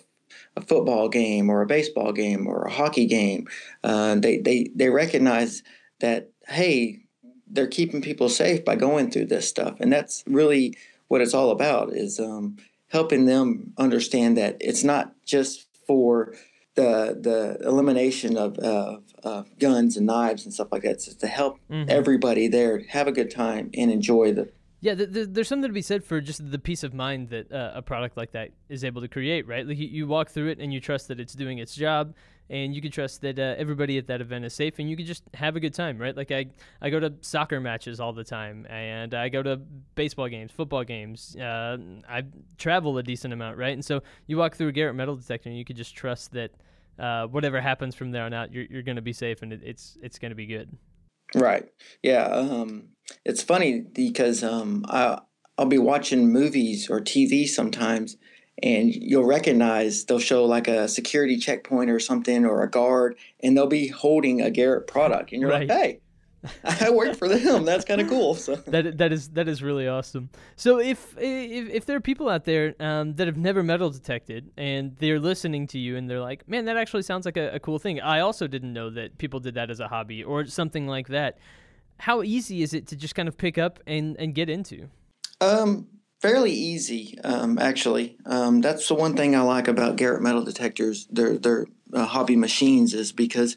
a 0.55 0.61
football 0.61 1.09
game 1.09 1.49
or 1.49 1.61
a 1.61 1.67
baseball 1.67 2.11
game 2.11 2.47
or 2.47 2.63
a 2.63 2.71
hockey 2.71 3.05
game. 3.05 3.47
Uh, 3.83 4.15
they 4.15 4.37
they 4.39 4.69
they 4.75 4.89
recognize 4.89 5.63
that 5.99 6.31
hey 6.47 7.01
they're 7.47 7.67
keeping 7.67 8.01
people 8.01 8.27
safe 8.27 8.65
by 8.65 8.75
going 8.75 9.11
through 9.11 9.25
this 9.27 9.47
stuff, 9.47 9.79
and 9.79 9.93
that's 9.93 10.23
really 10.27 10.75
what 11.15 11.21
it's 11.21 11.33
all 11.33 11.51
about 11.51 11.93
is 11.93 12.19
um, 12.19 12.57
helping 12.89 13.25
them 13.25 13.71
understand 13.77 14.35
that 14.35 14.57
it's 14.59 14.83
not 14.83 15.13
just 15.25 15.65
for 15.87 16.35
the 16.75 17.17
the 17.17 17.57
elimination 17.65 18.35
of, 18.35 18.57
of, 18.57 19.01
of 19.23 19.47
guns 19.57 19.95
and 19.95 20.07
knives 20.07 20.43
and 20.43 20.53
stuff 20.53 20.67
like 20.73 20.81
that. 20.81 20.91
It's 20.91 21.15
to 21.15 21.27
help 21.27 21.57
mm-hmm. 21.71 21.89
everybody 21.89 22.49
there 22.49 22.81
have 22.89 23.07
a 23.07 23.13
good 23.13 23.31
time 23.31 23.69
and 23.77 23.89
enjoy 23.89 24.33
the 24.33 24.51
yeah, 24.81 24.93
there's 24.97 25.47
something 25.47 25.69
to 25.69 25.73
be 25.73 25.81
said 25.81 26.03
for 26.03 26.19
just 26.19 26.51
the 26.51 26.59
peace 26.59 26.83
of 26.83 26.93
mind 26.93 27.29
that 27.29 27.49
uh, 27.49 27.71
a 27.75 27.81
product 27.81 28.17
like 28.17 28.33
that 28.33 28.49
is 28.67 28.83
able 28.83 29.01
to 29.01 29.07
create, 29.07 29.47
right? 29.47 29.65
Like 29.65 29.77
you, 29.77 29.87
you 29.87 30.05
walk 30.05 30.29
through 30.29 30.49
it 30.49 30.59
and 30.59 30.73
you 30.73 30.81
trust 30.81 31.07
that 31.07 31.19
it's 31.19 31.33
doing 31.33 31.59
its 31.59 31.73
job, 31.73 32.13
and 32.49 32.75
you 32.75 32.81
can 32.81 32.91
trust 32.91 33.21
that 33.21 33.39
uh, 33.39 33.55
everybody 33.57 33.97
at 33.97 34.07
that 34.07 34.21
event 34.21 34.45
is 34.45 34.53
safe, 34.53 34.79
and 34.79 34.89
you 34.89 34.95
can 34.95 35.05
just 35.05 35.23
have 35.33 35.55
a 35.55 35.59
good 35.59 35.73
time, 35.73 35.97
right? 35.97 36.15
Like 36.15 36.31
I, 36.31 36.47
I 36.81 36.89
go 36.89 36.99
to 36.99 37.13
soccer 37.21 37.59
matches 37.59 37.99
all 37.99 38.13
the 38.13 38.23
time, 38.23 38.65
and 38.69 39.13
I 39.13 39.29
go 39.29 39.41
to 39.41 39.57
baseball 39.95 40.27
games, 40.27 40.51
football 40.51 40.83
games. 40.83 41.35
Uh, 41.35 41.77
I 42.07 42.23
travel 42.57 42.97
a 42.97 43.03
decent 43.03 43.33
amount, 43.33 43.57
right? 43.57 43.73
And 43.73 43.83
so 43.83 44.01
you 44.27 44.37
walk 44.37 44.55
through 44.55 44.67
a 44.69 44.71
Garrett 44.71 44.95
metal 44.95 45.15
detector, 45.15 45.49
and 45.49 45.57
you 45.57 45.65
can 45.65 45.75
just 45.75 45.95
trust 45.95 46.33
that 46.33 46.51
uh, 46.99 47.27
whatever 47.27 47.59
happens 47.59 47.95
from 47.95 48.11
there 48.11 48.23
on 48.23 48.33
out, 48.33 48.51
you're, 48.53 48.65
you're 48.65 48.83
going 48.83 48.95
to 48.95 49.01
be 49.01 49.13
safe, 49.13 49.41
and 49.41 49.51
it, 49.51 49.61
it's 49.63 49.97
it's 50.01 50.19
going 50.19 50.31
to 50.31 50.35
be 50.35 50.45
good. 50.45 50.77
Right. 51.33 51.65
Yeah. 52.03 52.25
Um, 52.25 52.89
it's 53.25 53.41
funny 53.41 53.81
because 53.81 54.43
um, 54.43 54.85
I 54.87 55.19
I'll 55.57 55.65
be 55.65 55.77
watching 55.77 56.31
movies 56.31 56.89
or 56.89 56.99
TV 56.99 57.47
sometimes, 57.47 58.17
and 58.63 58.93
you'll 58.93 59.25
recognize 59.25 60.05
they'll 60.05 60.19
show 60.19 60.45
like 60.45 60.67
a 60.67 60.87
security 60.87 61.37
checkpoint 61.37 61.89
or 61.89 61.99
something 61.99 62.45
or 62.45 62.63
a 62.63 62.69
guard, 62.69 63.17
and 63.41 63.55
they'll 63.55 63.67
be 63.67 63.87
holding 63.87 64.41
a 64.41 64.49
Garrett 64.49 64.87
product, 64.87 65.31
and 65.31 65.41
you're 65.41 65.49
right. 65.49 65.67
like, 65.67 65.77
hey. 65.77 65.99
I 66.63 66.89
work 66.91 67.15
for 67.15 67.27
them. 67.27 67.65
That's 67.65 67.85
kind 67.85 67.99
of 67.99 68.07
cool. 68.07 68.35
So 68.35 68.55
that 68.67 68.97
that 68.99 69.11
is 69.11 69.29
that 69.29 69.47
is 69.47 69.63
really 69.63 69.87
awesome. 69.87 70.29
So 70.55 70.79
if 70.79 71.15
if, 71.17 71.69
if 71.69 71.85
there 71.85 71.97
are 71.97 72.01
people 72.01 72.29
out 72.29 72.45
there 72.45 72.75
um, 72.79 73.15
that 73.15 73.27
have 73.27 73.37
never 73.37 73.63
metal 73.63 73.89
detected 73.89 74.51
and 74.57 74.95
they're 74.97 75.19
listening 75.19 75.67
to 75.67 75.79
you 75.79 75.97
and 75.97 76.09
they're 76.09 76.21
like, 76.21 76.47
man, 76.47 76.65
that 76.65 76.77
actually 76.77 77.03
sounds 77.03 77.25
like 77.25 77.37
a, 77.37 77.55
a 77.55 77.59
cool 77.59 77.79
thing. 77.79 77.99
I 77.99 78.19
also 78.19 78.47
didn't 78.47 78.73
know 78.73 78.89
that 78.91 79.17
people 79.17 79.39
did 79.39 79.55
that 79.55 79.69
as 79.69 79.79
a 79.79 79.87
hobby 79.87 80.23
or 80.23 80.45
something 80.45 80.87
like 80.87 81.07
that. 81.07 81.39
How 81.97 82.23
easy 82.23 82.61
is 82.61 82.73
it 82.73 82.87
to 82.87 82.95
just 82.95 83.15
kind 83.15 83.27
of 83.27 83.37
pick 83.37 83.57
up 83.57 83.79
and 83.87 84.15
and 84.17 84.35
get 84.35 84.49
into? 84.49 84.89
Um, 85.41 85.87
fairly 86.25 86.51
easy, 86.51 87.19
um, 87.23 87.59
actually. 87.59 88.17
Um, 88.25 88.61
that's 88.61 88.87
the 88.87 88.95
one 88.95 89.15
thing 89.15 89.35
I 89.35 89.41
like 89.41 89.67
about 89.67 89.95
Garrett 89.95 90.23
metal 90.23 90.43
detectors. 90.43 91.07
They're 91.11 91.37
they're 91.37 91.67
uh, 91.93 92.05
hobby 92.05 92.35
machines 92.35 92.93
is 92.95 93.11
because 93.11 93.55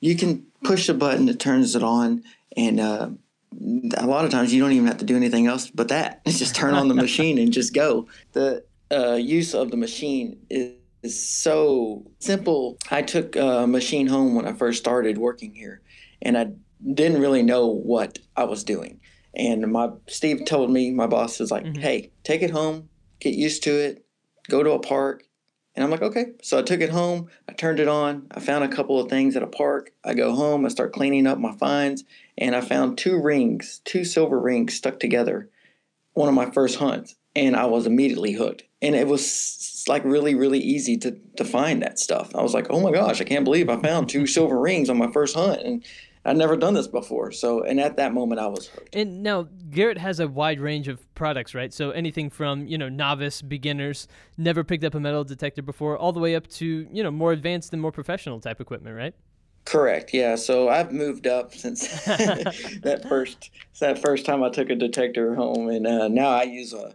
you 0.00 0.14
can 0.14 0.46
push 0.62 0.88
a 0.88 0.94
button 0.94 1.26
that 1.26 1.40
turns 1.40 1.74
it 1.74 1.82
on, 1.82 2.22
and 2.56 2.78
uh, 2.78 3.10
a 3.96 4.06
lot 4.06 4.24
of 4.24 4.30
times 4.30 4.54
you 4.54 4.62
don't 4.62 4.72
even 4.72 4.86
have 4.86 4.98
to 4.98 5.04
do 5.04 5.16
anything 5.16 5.48
else 5.48 5.68
but 5.70 5.88
that. 5.88 6.20
It's 6.24 6.38
just 6.44 6.54
turn 6.54 6.74
on 6.74 6.86
the 6.86 6.94
machine 6.94 7.36
and 7.38 7.52
just 7.52 7.74
go. 7.74 8.06
The 8.32 8.64
uh, 8.92 9.14
use 9.14 9.52
of 9.52 9.72
the 9.72 9.76
machine 9.76 10.38
is, 10.48 10.74
is 11.02 11.20
so 11.20 12.06
simple. 12.20 12.78
I 12.92 13.02
took 13.02 13.34
a 13.34 13.66
machine 13.66 14.06
home 14.06 14.36
when 14.36 14.46
I 14.46 14.52
first 14.52 14.78
started 14.78 15.18
working 15.18 15.52
here, 15.52 15.82
and 16.22 16.38
I 16.38 16.52
didn't 16.92 17.20
really 17.20 17.42
know 17.42 17.66
what 17.66 18.20
I 18.36 18.44
was 18.44 18.62
doing. 18.62 19.00
And 19.36 19.70
my 19.72 19.90
Steve 20.06 20.44
told 20.44 20.70
me, 20.70 20.90
my 20.90 21.06
boss 21.06 21.40
is 21.40 21.50
like, 21.50 21.64
mm-hmm. 21.64 21.80
"Hey, 21.80 22.10
take 22.22 22.42
it 22.42 22.50
home, 22.50 22.88
get 23.20 23.34
used 23.34 23.62
to 23.64 23.72
it, 23.72 24.04
go 24.48 24.62
to 24.62 24.72
a 24.72 24.78
park." 24.78 25.24
And 25.74 25.82
I'm 25.82 25.90
like, 25.90 26.02
"Okay." 26.02 26.26
So 26.42 26.58
I 26.58 26.62
took 26.62 26.80
it 26.80 26.90
home, 26.90 27.28
I 27.48 27.52
turned 27.52 27.80
it 27.80 27.88
on, 27.88 28.26
I 28.30 28.40
found 28.40 28.64
a 28.64 28.68
couple 28.68 29.00
of 29.00 29.10
things 29.10 29.36
at 29.36 29.42
a 29.42 29.48
park. 29.48 29.92
I 30.04 30.14
go 30.14 30.32
home, 30.32 30.64
I 30.64 30.68
start 30.68 30.92
cleaning 30.92 31.26
up 31.26 31.38
my 31.38 31.52
finds, 31.56 32.04
and 32.38 32.54
I 32.54 32.60
found 32.60 32.96
two 32.96 33.20
rings, 33.20 33.80
two 33.84 34.04
silver 34.04 34.38
rings 34.38 34.74
stuck 34.74 35.00
together. 35.00 35.50
One 36.12 36.28
of 36.28 36.34
my 36.34 36.50
first 36.50 36.78
hunts, 36.78 37.16
and 37.34 37.56
I 37.56 37.66
was 37.66 37.86
immediately 37.86 38.32
hooked. 38.32 38.64
And 38.80 38.94
it 38.94 39.08
was 39.08 39.84
like 39.88 40.04
really, 40.04 40.34
really 40.34 40.60
easy 40.60 40.96
to 40.98 41.18
to 41.36 41.44
find 41.44 41.82
that 41.82 41.98
stuff. 41.98 42.34
I 42.34 42.42
was 42.42 42.54
like, 42.54 42.68
"Oh 42.70 42.80
my 42.80 42.92
gosh, 42.92 43.20
I 43.20 43.24
can't 43.24 43.44
believe 43.44 43.68
I 43.68 43.80
found 43.80 44.08
two 44.08 44.26
silver 44.36 44.60
rings 44.60 44.88
on 44.88 44.98
my 44.98 45.10
first 45.10 45.34
hunt." 45.34 45.60
And 45.62 45.84
I'd 46.24 46.36
never 46.36 46.56
done 46.56 46.74
this 46.74 46.88
before. 46.88 47.32
So, 47.32 47.62
and 47.62 47.78
at 47.78 47.96
that 47.96 48.14
moment, 48.14 48.40
I 48.40 48.46
was 48.46 48.68
hooked. 48.68 48.94
And 48.96 49.22
now 49.22 49.48
Garrett 49.70 49.98
has 49.98 50.20
a 50.20 50.28
wide 50.28 50.58
range 50.58 50.88
of 50.88 51.12
products, 51.14 51.54
right? 51.54 51.72
So 51.72 51.90
anything 51.90 52.30
from 52.30 52.66
you 52.66 52.78
know 52.78 52.88
novice, 52.88 53.42
beginners, 53.42 54.08
never 54.38 54.64
picked 54.64 54.84
up 54.84 54.94
a 54.94 55.00
metal 55.00 55.24
detector 55.24 55.62
before, 55.62 55.98
all 55.98 56.12
the 56.12 56.20
way 56.20 56.34
up 56.34 56.46
to 56.48 56.88
you 56.90 57.02
know 57.02 57.10
more 57.10 57.32
advanced 57.32 57.72
and 57.72 57.82
more 57.82 57.92
professional 57.92 58.40
type 58.40 58.60
equipment, 58.60 58.96
right? 58.96 59.14
Correct. 59.64 60.12
Yeah. 60.12 60.36
So 60.36 60.68
I've 60.68 60.92
moved 60.92 61.26
up 61.26 61.54
since 61.54 62.04
that 62.04 63.04
first 63.08 63.50
that 63.80 63.98
first 64.00 64.24
time 64.24 64.42
I 64.42 64.50
took 64.50 64.70
a 64.70 64.74
detector 64.74 65.34
home, 65.34 65.68
and 65.68 65.86
uh, 65.86 66.08
now 66.08 66.28
I 66.28 66.44
use 66.44 66.72
a 66.72 66.94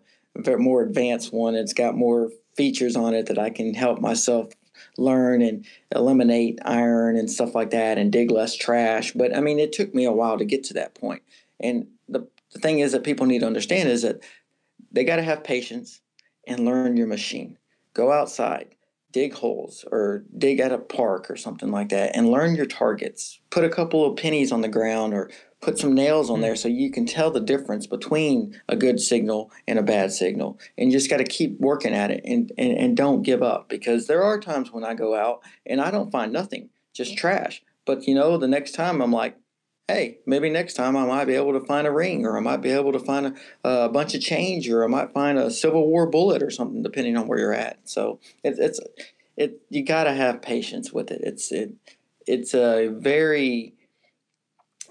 more 0.57 0.81
advanced 0.81 1.33
one. 1.33 1.55
It's 1.55 1.73
got 1.73 1.95
more 1.95 2.29
features 2.55 2.95
on 2.95 3.13
it 3.13 3.27
that 3.27 3.39
I 3.39 3.49
can 3.49 3.73
help 3.73 3.99
myself 3.99 4.49
learn 4.97 5.41
and 5.41 5.65
eliminate 5.95 6.59
iron 6.65 7.15
and 7.15 7.29
stuff 7.29 7.55
like 7.55 7.71
that 7.71 7.97
and 7.97 8.11
dig 8.11 8.31
less 8.31 8.55
trash. 8.55 9.11
But 9.13 9.35
I 9.35 9.41
mean, 9.41 9.59
it 9.59 9.73
took 9.73 9.93
me 9.93 10.05
a 10.05 10.11
while 10.11 10.37
to 10.37 10.45
get 10.45 10.63
to 10.65 10.73
that 10.75 10.95
point. 10.95 11.23
And 11.59 11.87
the, 12.07 12.27
the 12.53 12.59
thing 12.59 12.79
is 12.79 12.91
that 12.91 13.03
people 13.03 13.25
need 13.25 13.39
to 13.39 13.47
understand 13.47 13.89
is 13.89 14.01
that 14.03 14.23
they 14.91 15.03
got 15.03 15.17
to 15.17 15.23
have 15.23 15.43
patience 15.43 16.01
and 16.47 16.65
learn 16.65 16.97
your 16.97 17.07
machine. 17.07 17.57
Go 17.93 18.11
outside, 18.11 18.75
dig 19.11 19.33
holes 19.33 19.85
or 19.91 20.23
dig 20.37 20.59
at 20.59 20.71
a 20.71 20.77
park 20.77 21.29
or 21.29 21.35
something 21.35 21.71
like 21.71 21.89
that 21.89 22.15
and 22.15 22.29
learn 22.29 22.55
your 22.55 22.65
targets. 22.65 23.39
Put 23.49 23.63
a 23.63 23.69
couple 23.69 24.05
of 24.05 24.17
pennies 24.17 24.51
on 24.51 24.61
the 24.61 24.67
ground 24.67 25.13
or 25.13 25.31
put 25.61 25.77
some 25.77 25.93
nails 25.93 26.29
on 26.29 26.41
there 26.41 26.53
mm. 26.53 26.57
so 26.57 26.67
you 26.67 26.91
can 26.91 27.05
tell 27.05 27.31
the 27.31 27.39
difference 27.39 27.87
between 27.87 28.59
a 28.69 28.75
good 28.75 28.99
signal 28.99 29.51
and 29.67 29.79
a 29.79 29.83
bad 29.83 30.11
signal. 30.11 30.59
And 30.77 30.91
you 30.91 30.97
just 30.97 31.09
got 31.09 31.17
to 31.17 31.23
keep 31.23 31.59
working 31.59 31.93
at 31.93 32.11
it 32.11 32.21
and, 32.23 32.51
and, 32.57 32.77
and 32.77 32.97
don't 32.97 33.23
give 33.23 33.43
up 33.43 33.67
because 33.67 34.07
there 34.07 34.23
are 34.23 34.39
times 34.39 34.71
when 34.71 34.83
I 34.83 34.93
go 34.93 35.15
out 35.15 35.41
and 35.65 35.81
I 35.81 35.91
don't 35.91 36.11
find 36.11 36.31
nothing, 36.31 36.69
just 36.93 37.17
trash. 37.17 37.61
But 37.85 38.07
you 38.07 38.13
know, 38.13 38.37
the 38.37 38.47
next 38.47 38.73
time 38.73 39.01
I'm 39.01 39.11
like, 39.11 39.35
hey, 39.89 40.19
maybe 40.27 40.51
next 40.51 40.75
time 40.75 40.95
I 40.95 41.03
might 41.03 41.25
be 41.25 41.33
able 41.33 41.53
to 41.53 41.65
find 41.65 41.87
a 41.87 41.91
ring 41.91 42.23
or 42.23 42.37
I 42.37 42.41
might 42.41 42.61
be 42.61 42.69
able 42.69 42.91
to 42.91 42.99
find 42.99 43.25
a, 43.63 43.69
a 43.69 43.89
bunch 43.89 44.13
of 44.13 44.21
change 44.21 44.69
or 44.69 44.83
I 44.83 44.87
might 44.87 45.13
find 45.13 45.39
a 45.39 45.49
Civil 45.49 45.87
War 45.87 46.05
bullet 46.05 46.43
or 46.43 46.51
something, 46.51 46.83
depending 46.83 47.17
on 47.17 47.27
where 47.27 47.39
you're 47.39 47.53
at. 47.53 47.79
So 47.89 48.19
it, 48.43 48.59
it's, 48.59 48.79
it, 49.35 49.63
you 49.69 49.83
got 49.83 50.03
to 50.03 50.13
have 50.13 50.43
patience 50.43 50.93
with 50.93 51.09
it. 51.09 51.21
It's, 51.23 51.51
it, 51.51 51.73
it's 52.27 52.53
a 52.53 52.89
very, 52.89 53.73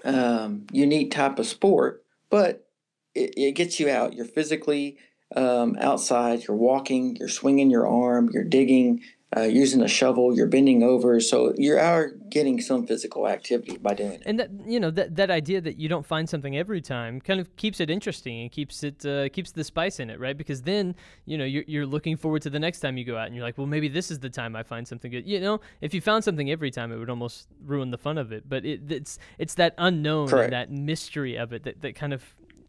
um, 0.03 0.67
unique 0.73 1.11
type 1.11 1.39
of 1.39 1.47
sport, 1.47 2.03
but 2.29 2.67
it, 3.15 3.33
it, 3.37 3.51
gets 3.53 3.79
you 3.79 3.89
out. 3.89 4.15
You're 4.15 4.25
physically 4.25 4.97
um, 5.33 5.77
outside, 5.79 6.43
you're 6.45 6.57
walking, 6.57 7.15
you're 7.15 7.29
swinging 7.29 7.71
your 7.71 7.87
arm, 7.87 8.29
you're 8.33 8.43
digging, 8.43 9.01
uh, 9.37 9.41
using 9.41 9.81
a 9.81 9.87
shovel, 9.87 10.35
you're 10.35 10.47
bending 10.47 10.81
over, 10.81 11.19
so 11.19 11.53
you 11.55 11.77
are 11.77 12.09
getting 12.29 12.59
some 12.59 12.87
physical 12.87 13.27
activity 13.27 13.77
by 13.77 13.93
doing 13.93 14.13
it. 14.13 14.23
And 14.25 14.39
that 14.39 14.49
you 14.65 14.79
know 14.79 14.89
that 14.91 15.15
that 15.17 15.29
idea 15.29 15.61
that 15.61 15.77
you 15.77 15.87
don't 15.87 16.05
find 16.05 16.27
something 16.27 16.57
every 16.57 16.81
time 16.81 17.21
kind 17.21 17.39
of 17.39 17.55
keeps 17.55 17.79
it 17.79 17.91
interesting 17.91 18.41
and 18.41 18.51
keeps 18.51 18.83
it 18.83 19.05
uh, 19.05 19.29
keeps 19.29 19.51
the 19.51 19.63
spice 19.63 19.99
in 19.99 20.09
it, 20.09 20.19
right? 20.19 20.35
Because 20.35 20.63
then 20.63 20.95
you 21.25 21.37
know 21.37 21.45
you're, 21.45 21.63
you're 21.67 21.85
looking 21.85 22.17
forward 22.17 22.41
to 22.41 22.49
the 22.49 22.59
next 22.59 22.79
time 22.79 22.97
you 22.97 23.05
go 23.05 23.17
out, 23.17 23.27
and 23.27 23.35
you're 23.35 23.45
like, 23.45 23.57
well, 23.57 23.67
maybe 23.67 23.87
this 23.87 24.09
is 24.09 24.17
the 24.19 24.31
time 24.31 24.55
I 24.55 24.63
find 24.63 24.87
something 24.87 25.11
good. 25.11 25.27
You 25.27 25.39
know, 25.39 25.61
if 25.81 25.93
you 25.93 26.01
found 26.01 26.23
something 26.23 26.49
every 26.49 26.71
time, 26.71 26.91
it 26.91 26.97
would 26.97 27.09
almost 27.09 27.47
ruin 27.63 27.91
the 27.91 27.99
fun 27.99 28.17
of 28.17 28.31
it. 28.31 28.49
But 28.49 28.65
it, 28.65 28.91
it's 28.91 29.19
it's 29.37 29.53
that 29.55 29.75
unknown 29.77 30.29
Correct. 30.29 30.45
and 30.45 30.53
that 30.53 30.71
mystery 30.71 31.35
of 31.35 31.53
it 31.53 31.63
that, 31.63 31.81
that 31.81 31.93
kind 31.93 32.13
of 32.13 32.23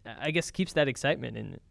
I 0.05 0.31
guess 0.31 0.51
keeps 0.51 0.75
that 0.75 0.89
excitement 0.89 1.37
in 1.37 1.55
it. 1.55 1.63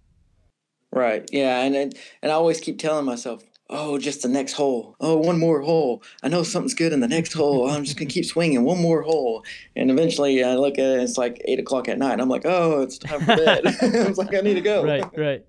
Right. 0.91 1.29
Yeah. 1.31 1.61
And 1.61 1.75
and, 1.75 1.97
and 2.21 2.31
I 2.31 2.35
always 2.35 2.59
keep 2.59 2.79
telling 2.79 3.05
myself, 3.05 3.43
oh, 3.69 3.97
just 3.97 4.21
the 4.21 4.27
next 4.27 4.53
hole. 4.53 4.95
Oh, 4.99 5.17
one 5.17 5.39
more 5.39 5.61
hole. 5.61 6.03
I 6.23 6.27
know 6.27 6.43
something's 6.43 6.73
good 6.73 6.91
in 6.91 6.99
the 6.99 7.07
next 7.07 7.33
hole. 7.33 7.69
I'm 7.69 7.83
just 7.83 7.97
gonna 7.97 8.09
keep 8.09 8.25
swinging 8.25 8.63
one 8.63 8.81
more 8.81 9.01
hole. 9.01 9.43
And 9.75 9.91
eventually, 9.91 10.43
I 10.43 10.55
look 10.55 10.79
at 10.79 10.85
it. 10.85 11.03
It's 11.03 11.17
like 11.17 11.41
eight 11.45 11.59
o'clock 11.59 11.87
at 11.87 11.97
night. 11.97 12.19
I'm 12.19 12.29
like, 12.29 12.45
oh, 12.45 12.81
it's 12.81 12.97
time 12.97 13.19
for 13.21 13.35
bed. 13.35 13.61
it's 13.65 14.17
like 14.17 14.33
I 14.33 14.41
need 14.41 14.55
to 14.55 14.61
go. 14.61 14.79
Right, 14.89 15.05
right. 15.17 15.45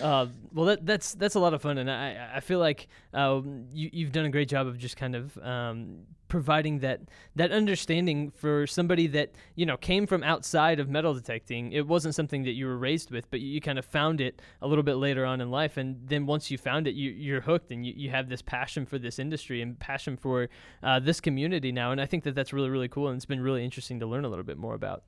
Uh, 0.00 0.26
well, 0.52 0.66
that, 0.66 0.84
that's 0.84 1.14
that's 1.14 1.34
a 1.34 1.40
lot 1.40 1.54
of 1.54 1.62
fun, 1.62 1.78
and 1.78 1.90
I 1.90 2.30
I 2.36 2.40
feel 2.40 2.58
like 2.58 2.88
um, 3.14 3.66
you 3.72 3.90
you've 3.92 4.12
done 4.12 4.24
a 4.24 4.30
great 4.30 4.48
job 4.48 4.66
of 4.66 4.76
just 4.76 4.96
kind 4.96 5.14
of 5.14 5.38
um, 5.38 5.98
providing 6.32 6.78
that 6.78 6.98
that 7.36 7.52
understanding 7.52 8.30
for 8.30 8.66
somebody 8.66 9.06
that 9.06 9.32
you 9.54 9.66
know 9.66 9.76
came 9.76 10.06
from 10.06 10.22
outside 10.22 10.80
of 10.80 10.88
metal 10.88 11.12
detecting. 11.12 11.72
It 11.72 11.86
wasn't 11.86 12.14
something 12.14 12.44
that 12.44 12.52
you 12.52 12.64
were 12.64 12.78
raised 12.78 13.10
with, 13.10 13.30
but 13.30 13.40
you, 13.40 13.48
you 13.48 13.60
kind 13.60 13.78
of 13.78 13.84
found 13.84 14.18
it 14.18 14.40
a 14.62 14.66
little 14.66 14.82
bit 14.82 14.94
later 14.94 15.26
on 15.26 15.42
in 15.42 15.50
life, 15.50 15.76
and 15.76 16.08
then 16.08 16.24
once 16.24 16.50
you 16.50 16.56
found 16.56 16.86
it, 16.86 16.94
you, 16.94 17.10
you're 17.10 17.42
hooked, 17.42 17.70
and 17.70 17.84
you, 17.84 17.92
you 17.94 18.08
have 18.08 18.30
this 18.30 18.40
passion 18.40 18.86
for 18.86 18.98
this 18.98 19.18
industry 19.18 19.60
and 19.60 19.78
passion 19.78 20.16
for 20.16 20.48
uh, 20.82 20.98
this 20.98 21.20
community 21.20 21.70
now. 21.70 21.92
And 21.92 22.00
I 22.00 22.06
think 22.06 22.24
that 22.24 22.34
that's 22.34 22.54
really 22.54 22.70
really 22.70 22.88
cool, 22.88 23.08
and 23.08 23.16
it's 23.16 23.26
been 23.26 23.42
really 23.42 23.62
interesting 23.62 24.00
to 24.00 24.06
learn 24.06 24.24
a 24.24 24.30
little 24.30 24.42
bit 24.42 24.56
more 24.56 24.74
about. 24.74 25.02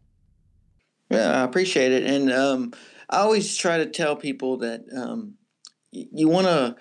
Yeah, 1.10 1.40
I 1.40 1.44
appreciate 1.44 1.90
it, 1.92 2.04
and 2.04 2.30
um, 2.30 2.74
I 3.08 3.20
always 3.20 3.56
try 3.56 3.78
to 3.78 3.86
tell 3.86 4.14
people 4.14 4.58
that 4.58 4.82
um, 4.94 5.36
you 5.90 6.28
want 6.28 6.48
to, 6.48 6.76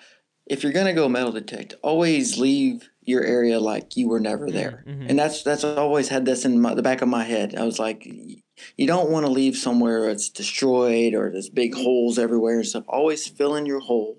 if 0.46 0.62
you're 0.62 0.72
going 0.72 0.86
to 0.86 0.92
go 0.92 1.08
metal 1.08 1.32
detect, 1.32 1.74
always 1.82 2.38
leave 2.38 2.90
your 3.02 3.22
area 3.22 3.60
like 3.60 3.96
you 3.96 4.08
were 4.08 4.20
never 4.20 4.46
mm-hmm, 4.46 4.56
there. 4.56 4.84
Mm-hmm. 4.86 5.06
And 5.10 5.18
that's 5.18 5.42
that's 5.42 5.64
always 5.64 6.08
had 6.08 6.24
this 6.24 6.44
in 6.44 6.60
my, 6.60 6.74
the 6.74 6.82
back 6.82 7.02
of 7.02 7.08
my 7.08 7.24
head. 7.24 7.54
I 7.54 7.64
was 7.64 7.78
like, 7.78 8.06
you 8.06 8.86
don't 8.86 9.10
want 9.10 9.26
to 9.26 9.32
leave 9.32 9.56
somewhere 9.56 10.06
that's 10.06 10.28
destroyed 10.28 11.14
or 11.14 11.30
there's 11.30 11.48
big 11.48 11.74
holes 11.74 12.18
everywhere 12.18 12.56
and 12.56 12.66
stuff. 12.66 12.84
Always 12.88 13.26
fill 13.26 13.56
in 13.56 13.66
your 13.66 13.80
hole, 13.80 14.18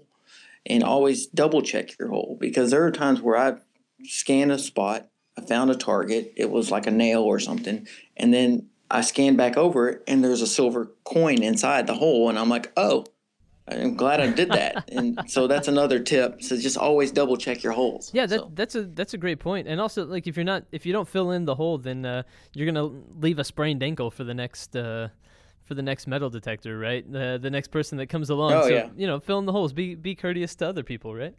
and 0.65 0.83
always 0.83 1.27
double 1.27 1.61
check 1.61 1.97
your 1.99 2.09
hole 2.09 2.37
because 2.39 2.71
there 2.71 2.85
are 2.85 2.91
times 2.91 3.21
where 3.21 3.37
I 3.37 3.57
scanned 4.03 4.51
a 4.51 4.59
spot, 4.59 5.07
I 5.37 5.41
found 5.41 5.69
a 5.69 5.75
target, 5.75 6.33
it 6.35 6.49
was 6.49 6.71
like 6.71 6.87
a 6.87 6.91
nail 6.91 7.21
or 7.21 7.39
something, 7.39 7.87
and 8.17 8.33
then 8.33 8.67
I 8.89 9.01
scanned 9.01 9.37
back 9.37 9.57
over 9.57 9.89
it 9.89 10.03
and 10.07 10.23
there's 10.23 10.41
a 10.41 10.47
silver 10.47 10.91
coin 11.03 11.43
inside 11.43 11.87
the 11.87 11.95
hole, 11.95 12.29
and 12.29 12.37
I'm 12.37 12.49
like, 12.49 12.71
oh 12.77 13.05
I'm 13.67 13.95
glad 13.95 14.21
I 14.21 14.29
did 14.29 14.49
that. 14.49 14.89
and 14.91 15.19
so 15.27 15.47
that's 15.47 15.67
another 15.67 15.99
tip. 15.99 16.43
So 16.43 16.55
just 16.55 16.77
always 16.77 17.11
double 17.11 17.35
check 17.35 17.63
your 17.63 17.73
holes. 17.73 18.11
Yeah, 18.13 18.25
that, 18.27 18.39
so. 18.39 18.51
that's 18.53 18.75
a 18.75 18.83
that's 18.83 19.13
a 19.13 19.17
great 19.17 19.39
point. 19.39 19.67
And 19.67 19.81
also, 19.81 20.05
like 20.05 20.27
if 20.27 20.35
you're 20.37 20.45
not 20.45 20.65
if 20.71 20.85
you 20.85 20.93
don't 20.93 21.07
fill 21.07 21.31
in 21.31 21.45
the 21.45 21.55
hole, 21.55 21.77
then 21.77 22.05
uh, 22.05 22.23
you're 22.53 22.71
gonna 22.71 22.91
leave 23.19 23.39
a 23.39 23.43
sprained 23.43 23.81
ankle 23.81 24.11
for 24.11 24.23
the 24.23 24.33
next 24.33 24.75
uh, 24.75 25.09
for 25.63 25.73
the 25.73 25.81
next 25.81 26.05
metal 26.05 26.29
detector, 26.29 26.77
right? 26.77 27.09
The 27.11 27.39
the 27.41 27.49
next 27.49 27.69
person 27.69 27.97
that 27.97 28.07
comes 28.07 28.29
along. 28.29 28.53
Oh 28.53 28.63
so, 28.63 28.67
yeah. 28.67 28.89
You 28.95 29.07
know, 29.07 29.19
fill 29.19 29.39
in 29.39 29.45
the 29.45 29.51
holes. 29.51 29.73
Be 29.73 29.95
be 29.95 30.13
courteous 30.13 30.55
to 30.57 30.67
other 30.67 30.83
people, 30.83 31.15
right? 31.15 31.33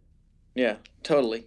Yeah, 0.54 0.76
totally. 1.02 1.47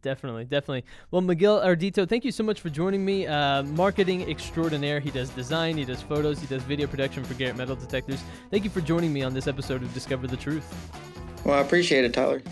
Definitely, 0.00 0.44
definitely. 0.44 0.84
Well, 1.10 1.22
Miguel 1.22 1.60
Ardito, 1.60 2.08
thank 2.08 2.24
you 2.24 2.30
so 2.30 2.44
much 2.44 2.60
for 2.60 2.70
joining 2.70 3.04
me. 3.04 3.26
Uh, 3.26 3.64
marketing 3.64 4.30
extraordinaire. 4.30 5.00
He 5.00 5.10
does 5.10 5.30
design, 5.30 5.76
he 5.76 5.84
does 5.84 6.00
photos, 6.02 6.40
he 6.40 6.46
does 6.46 6.62
video 6.62 6.86
production 6.86 7.24
for 7.24 7.34
Garrett 7.34 7.56
Metal 7.56 7.76
Detectors. 7.76 8.22
Thank 8.50 8.64
you 8.64 8.70
for 8.70 8.80
joining 8.80 9.12
me 9.12 9.22
on 9.22 9.34
this 9.34 9.46
episode 9.46 9.82
of 9.82 9.92
Discover 9.94 10.28
the 10.28 10.36
Truth. 10.36 10.72
Well, 11.44 11.58
I 11.58 11.60
appreciate 11.60 12.04
it, 12.04 12.12
Tyler. 12.12 12.42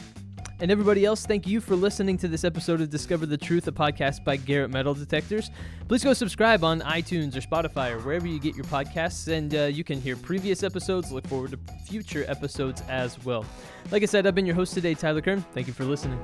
And 0.59 0.71
everybody 0.71 1.05
else, 1.05 1.27
thank 1.27 1.47
you 1.47 1.61
for 1.61 1.77
listening 1.77 2.17
to 2.19 2.29
this 2.29 2.43
episode 2.43 2.81
of 2.81 2.89
Discover 2.89 3.27
the 3.27 3.37
Truth, 3.37 3.69
a 3.69 3.73
podcast 3.73 4.25
by 4.25 4.37
Garrett 4.37 4.71
Metal 4.71 4.95
Detectors. 4.95 5.51
Please 5.87 6.03
go 6.03 6.15
subscribe 6.15 6.65
on 6.65 6.81
iTunes 6.81 7.37
or 7.37 7.43
Spotify 7.43 7.91
or 7.91 7.99
wherever 7.99 8.27
you 8.27 8.41
get 8.41 8.57
your 8.57 8.65
podcasts, 8.65 9.31
and 9.31 9.55
uh, 9.55 9.65
you 9.65 9.85
can 9.85 10.01
hear 10.01 10.17
previous 10.17 10.63
episodes. 10.63 11.13
Look 11.13 11.27
forward 11.27 11.51
to 11.51 11.59
future 11.85 12.25
episodes 12.27 12.83
as 12.89 13.23
well. 13.23 13.45
Like 13.91 14.03
I 14.03 14.07
said, 14.07 14.27
I've 14.27 14.35
been 14.35 14.47
your 14.47 14.55
host 14.55 14.73
today, 14.73 14.95
Tyler 14.95 15.21
Kern. 15.21 15.45
Thank 15.53 15.67
you 15.67 15.75
for 15.75 15.85
listening. 15.85 16.19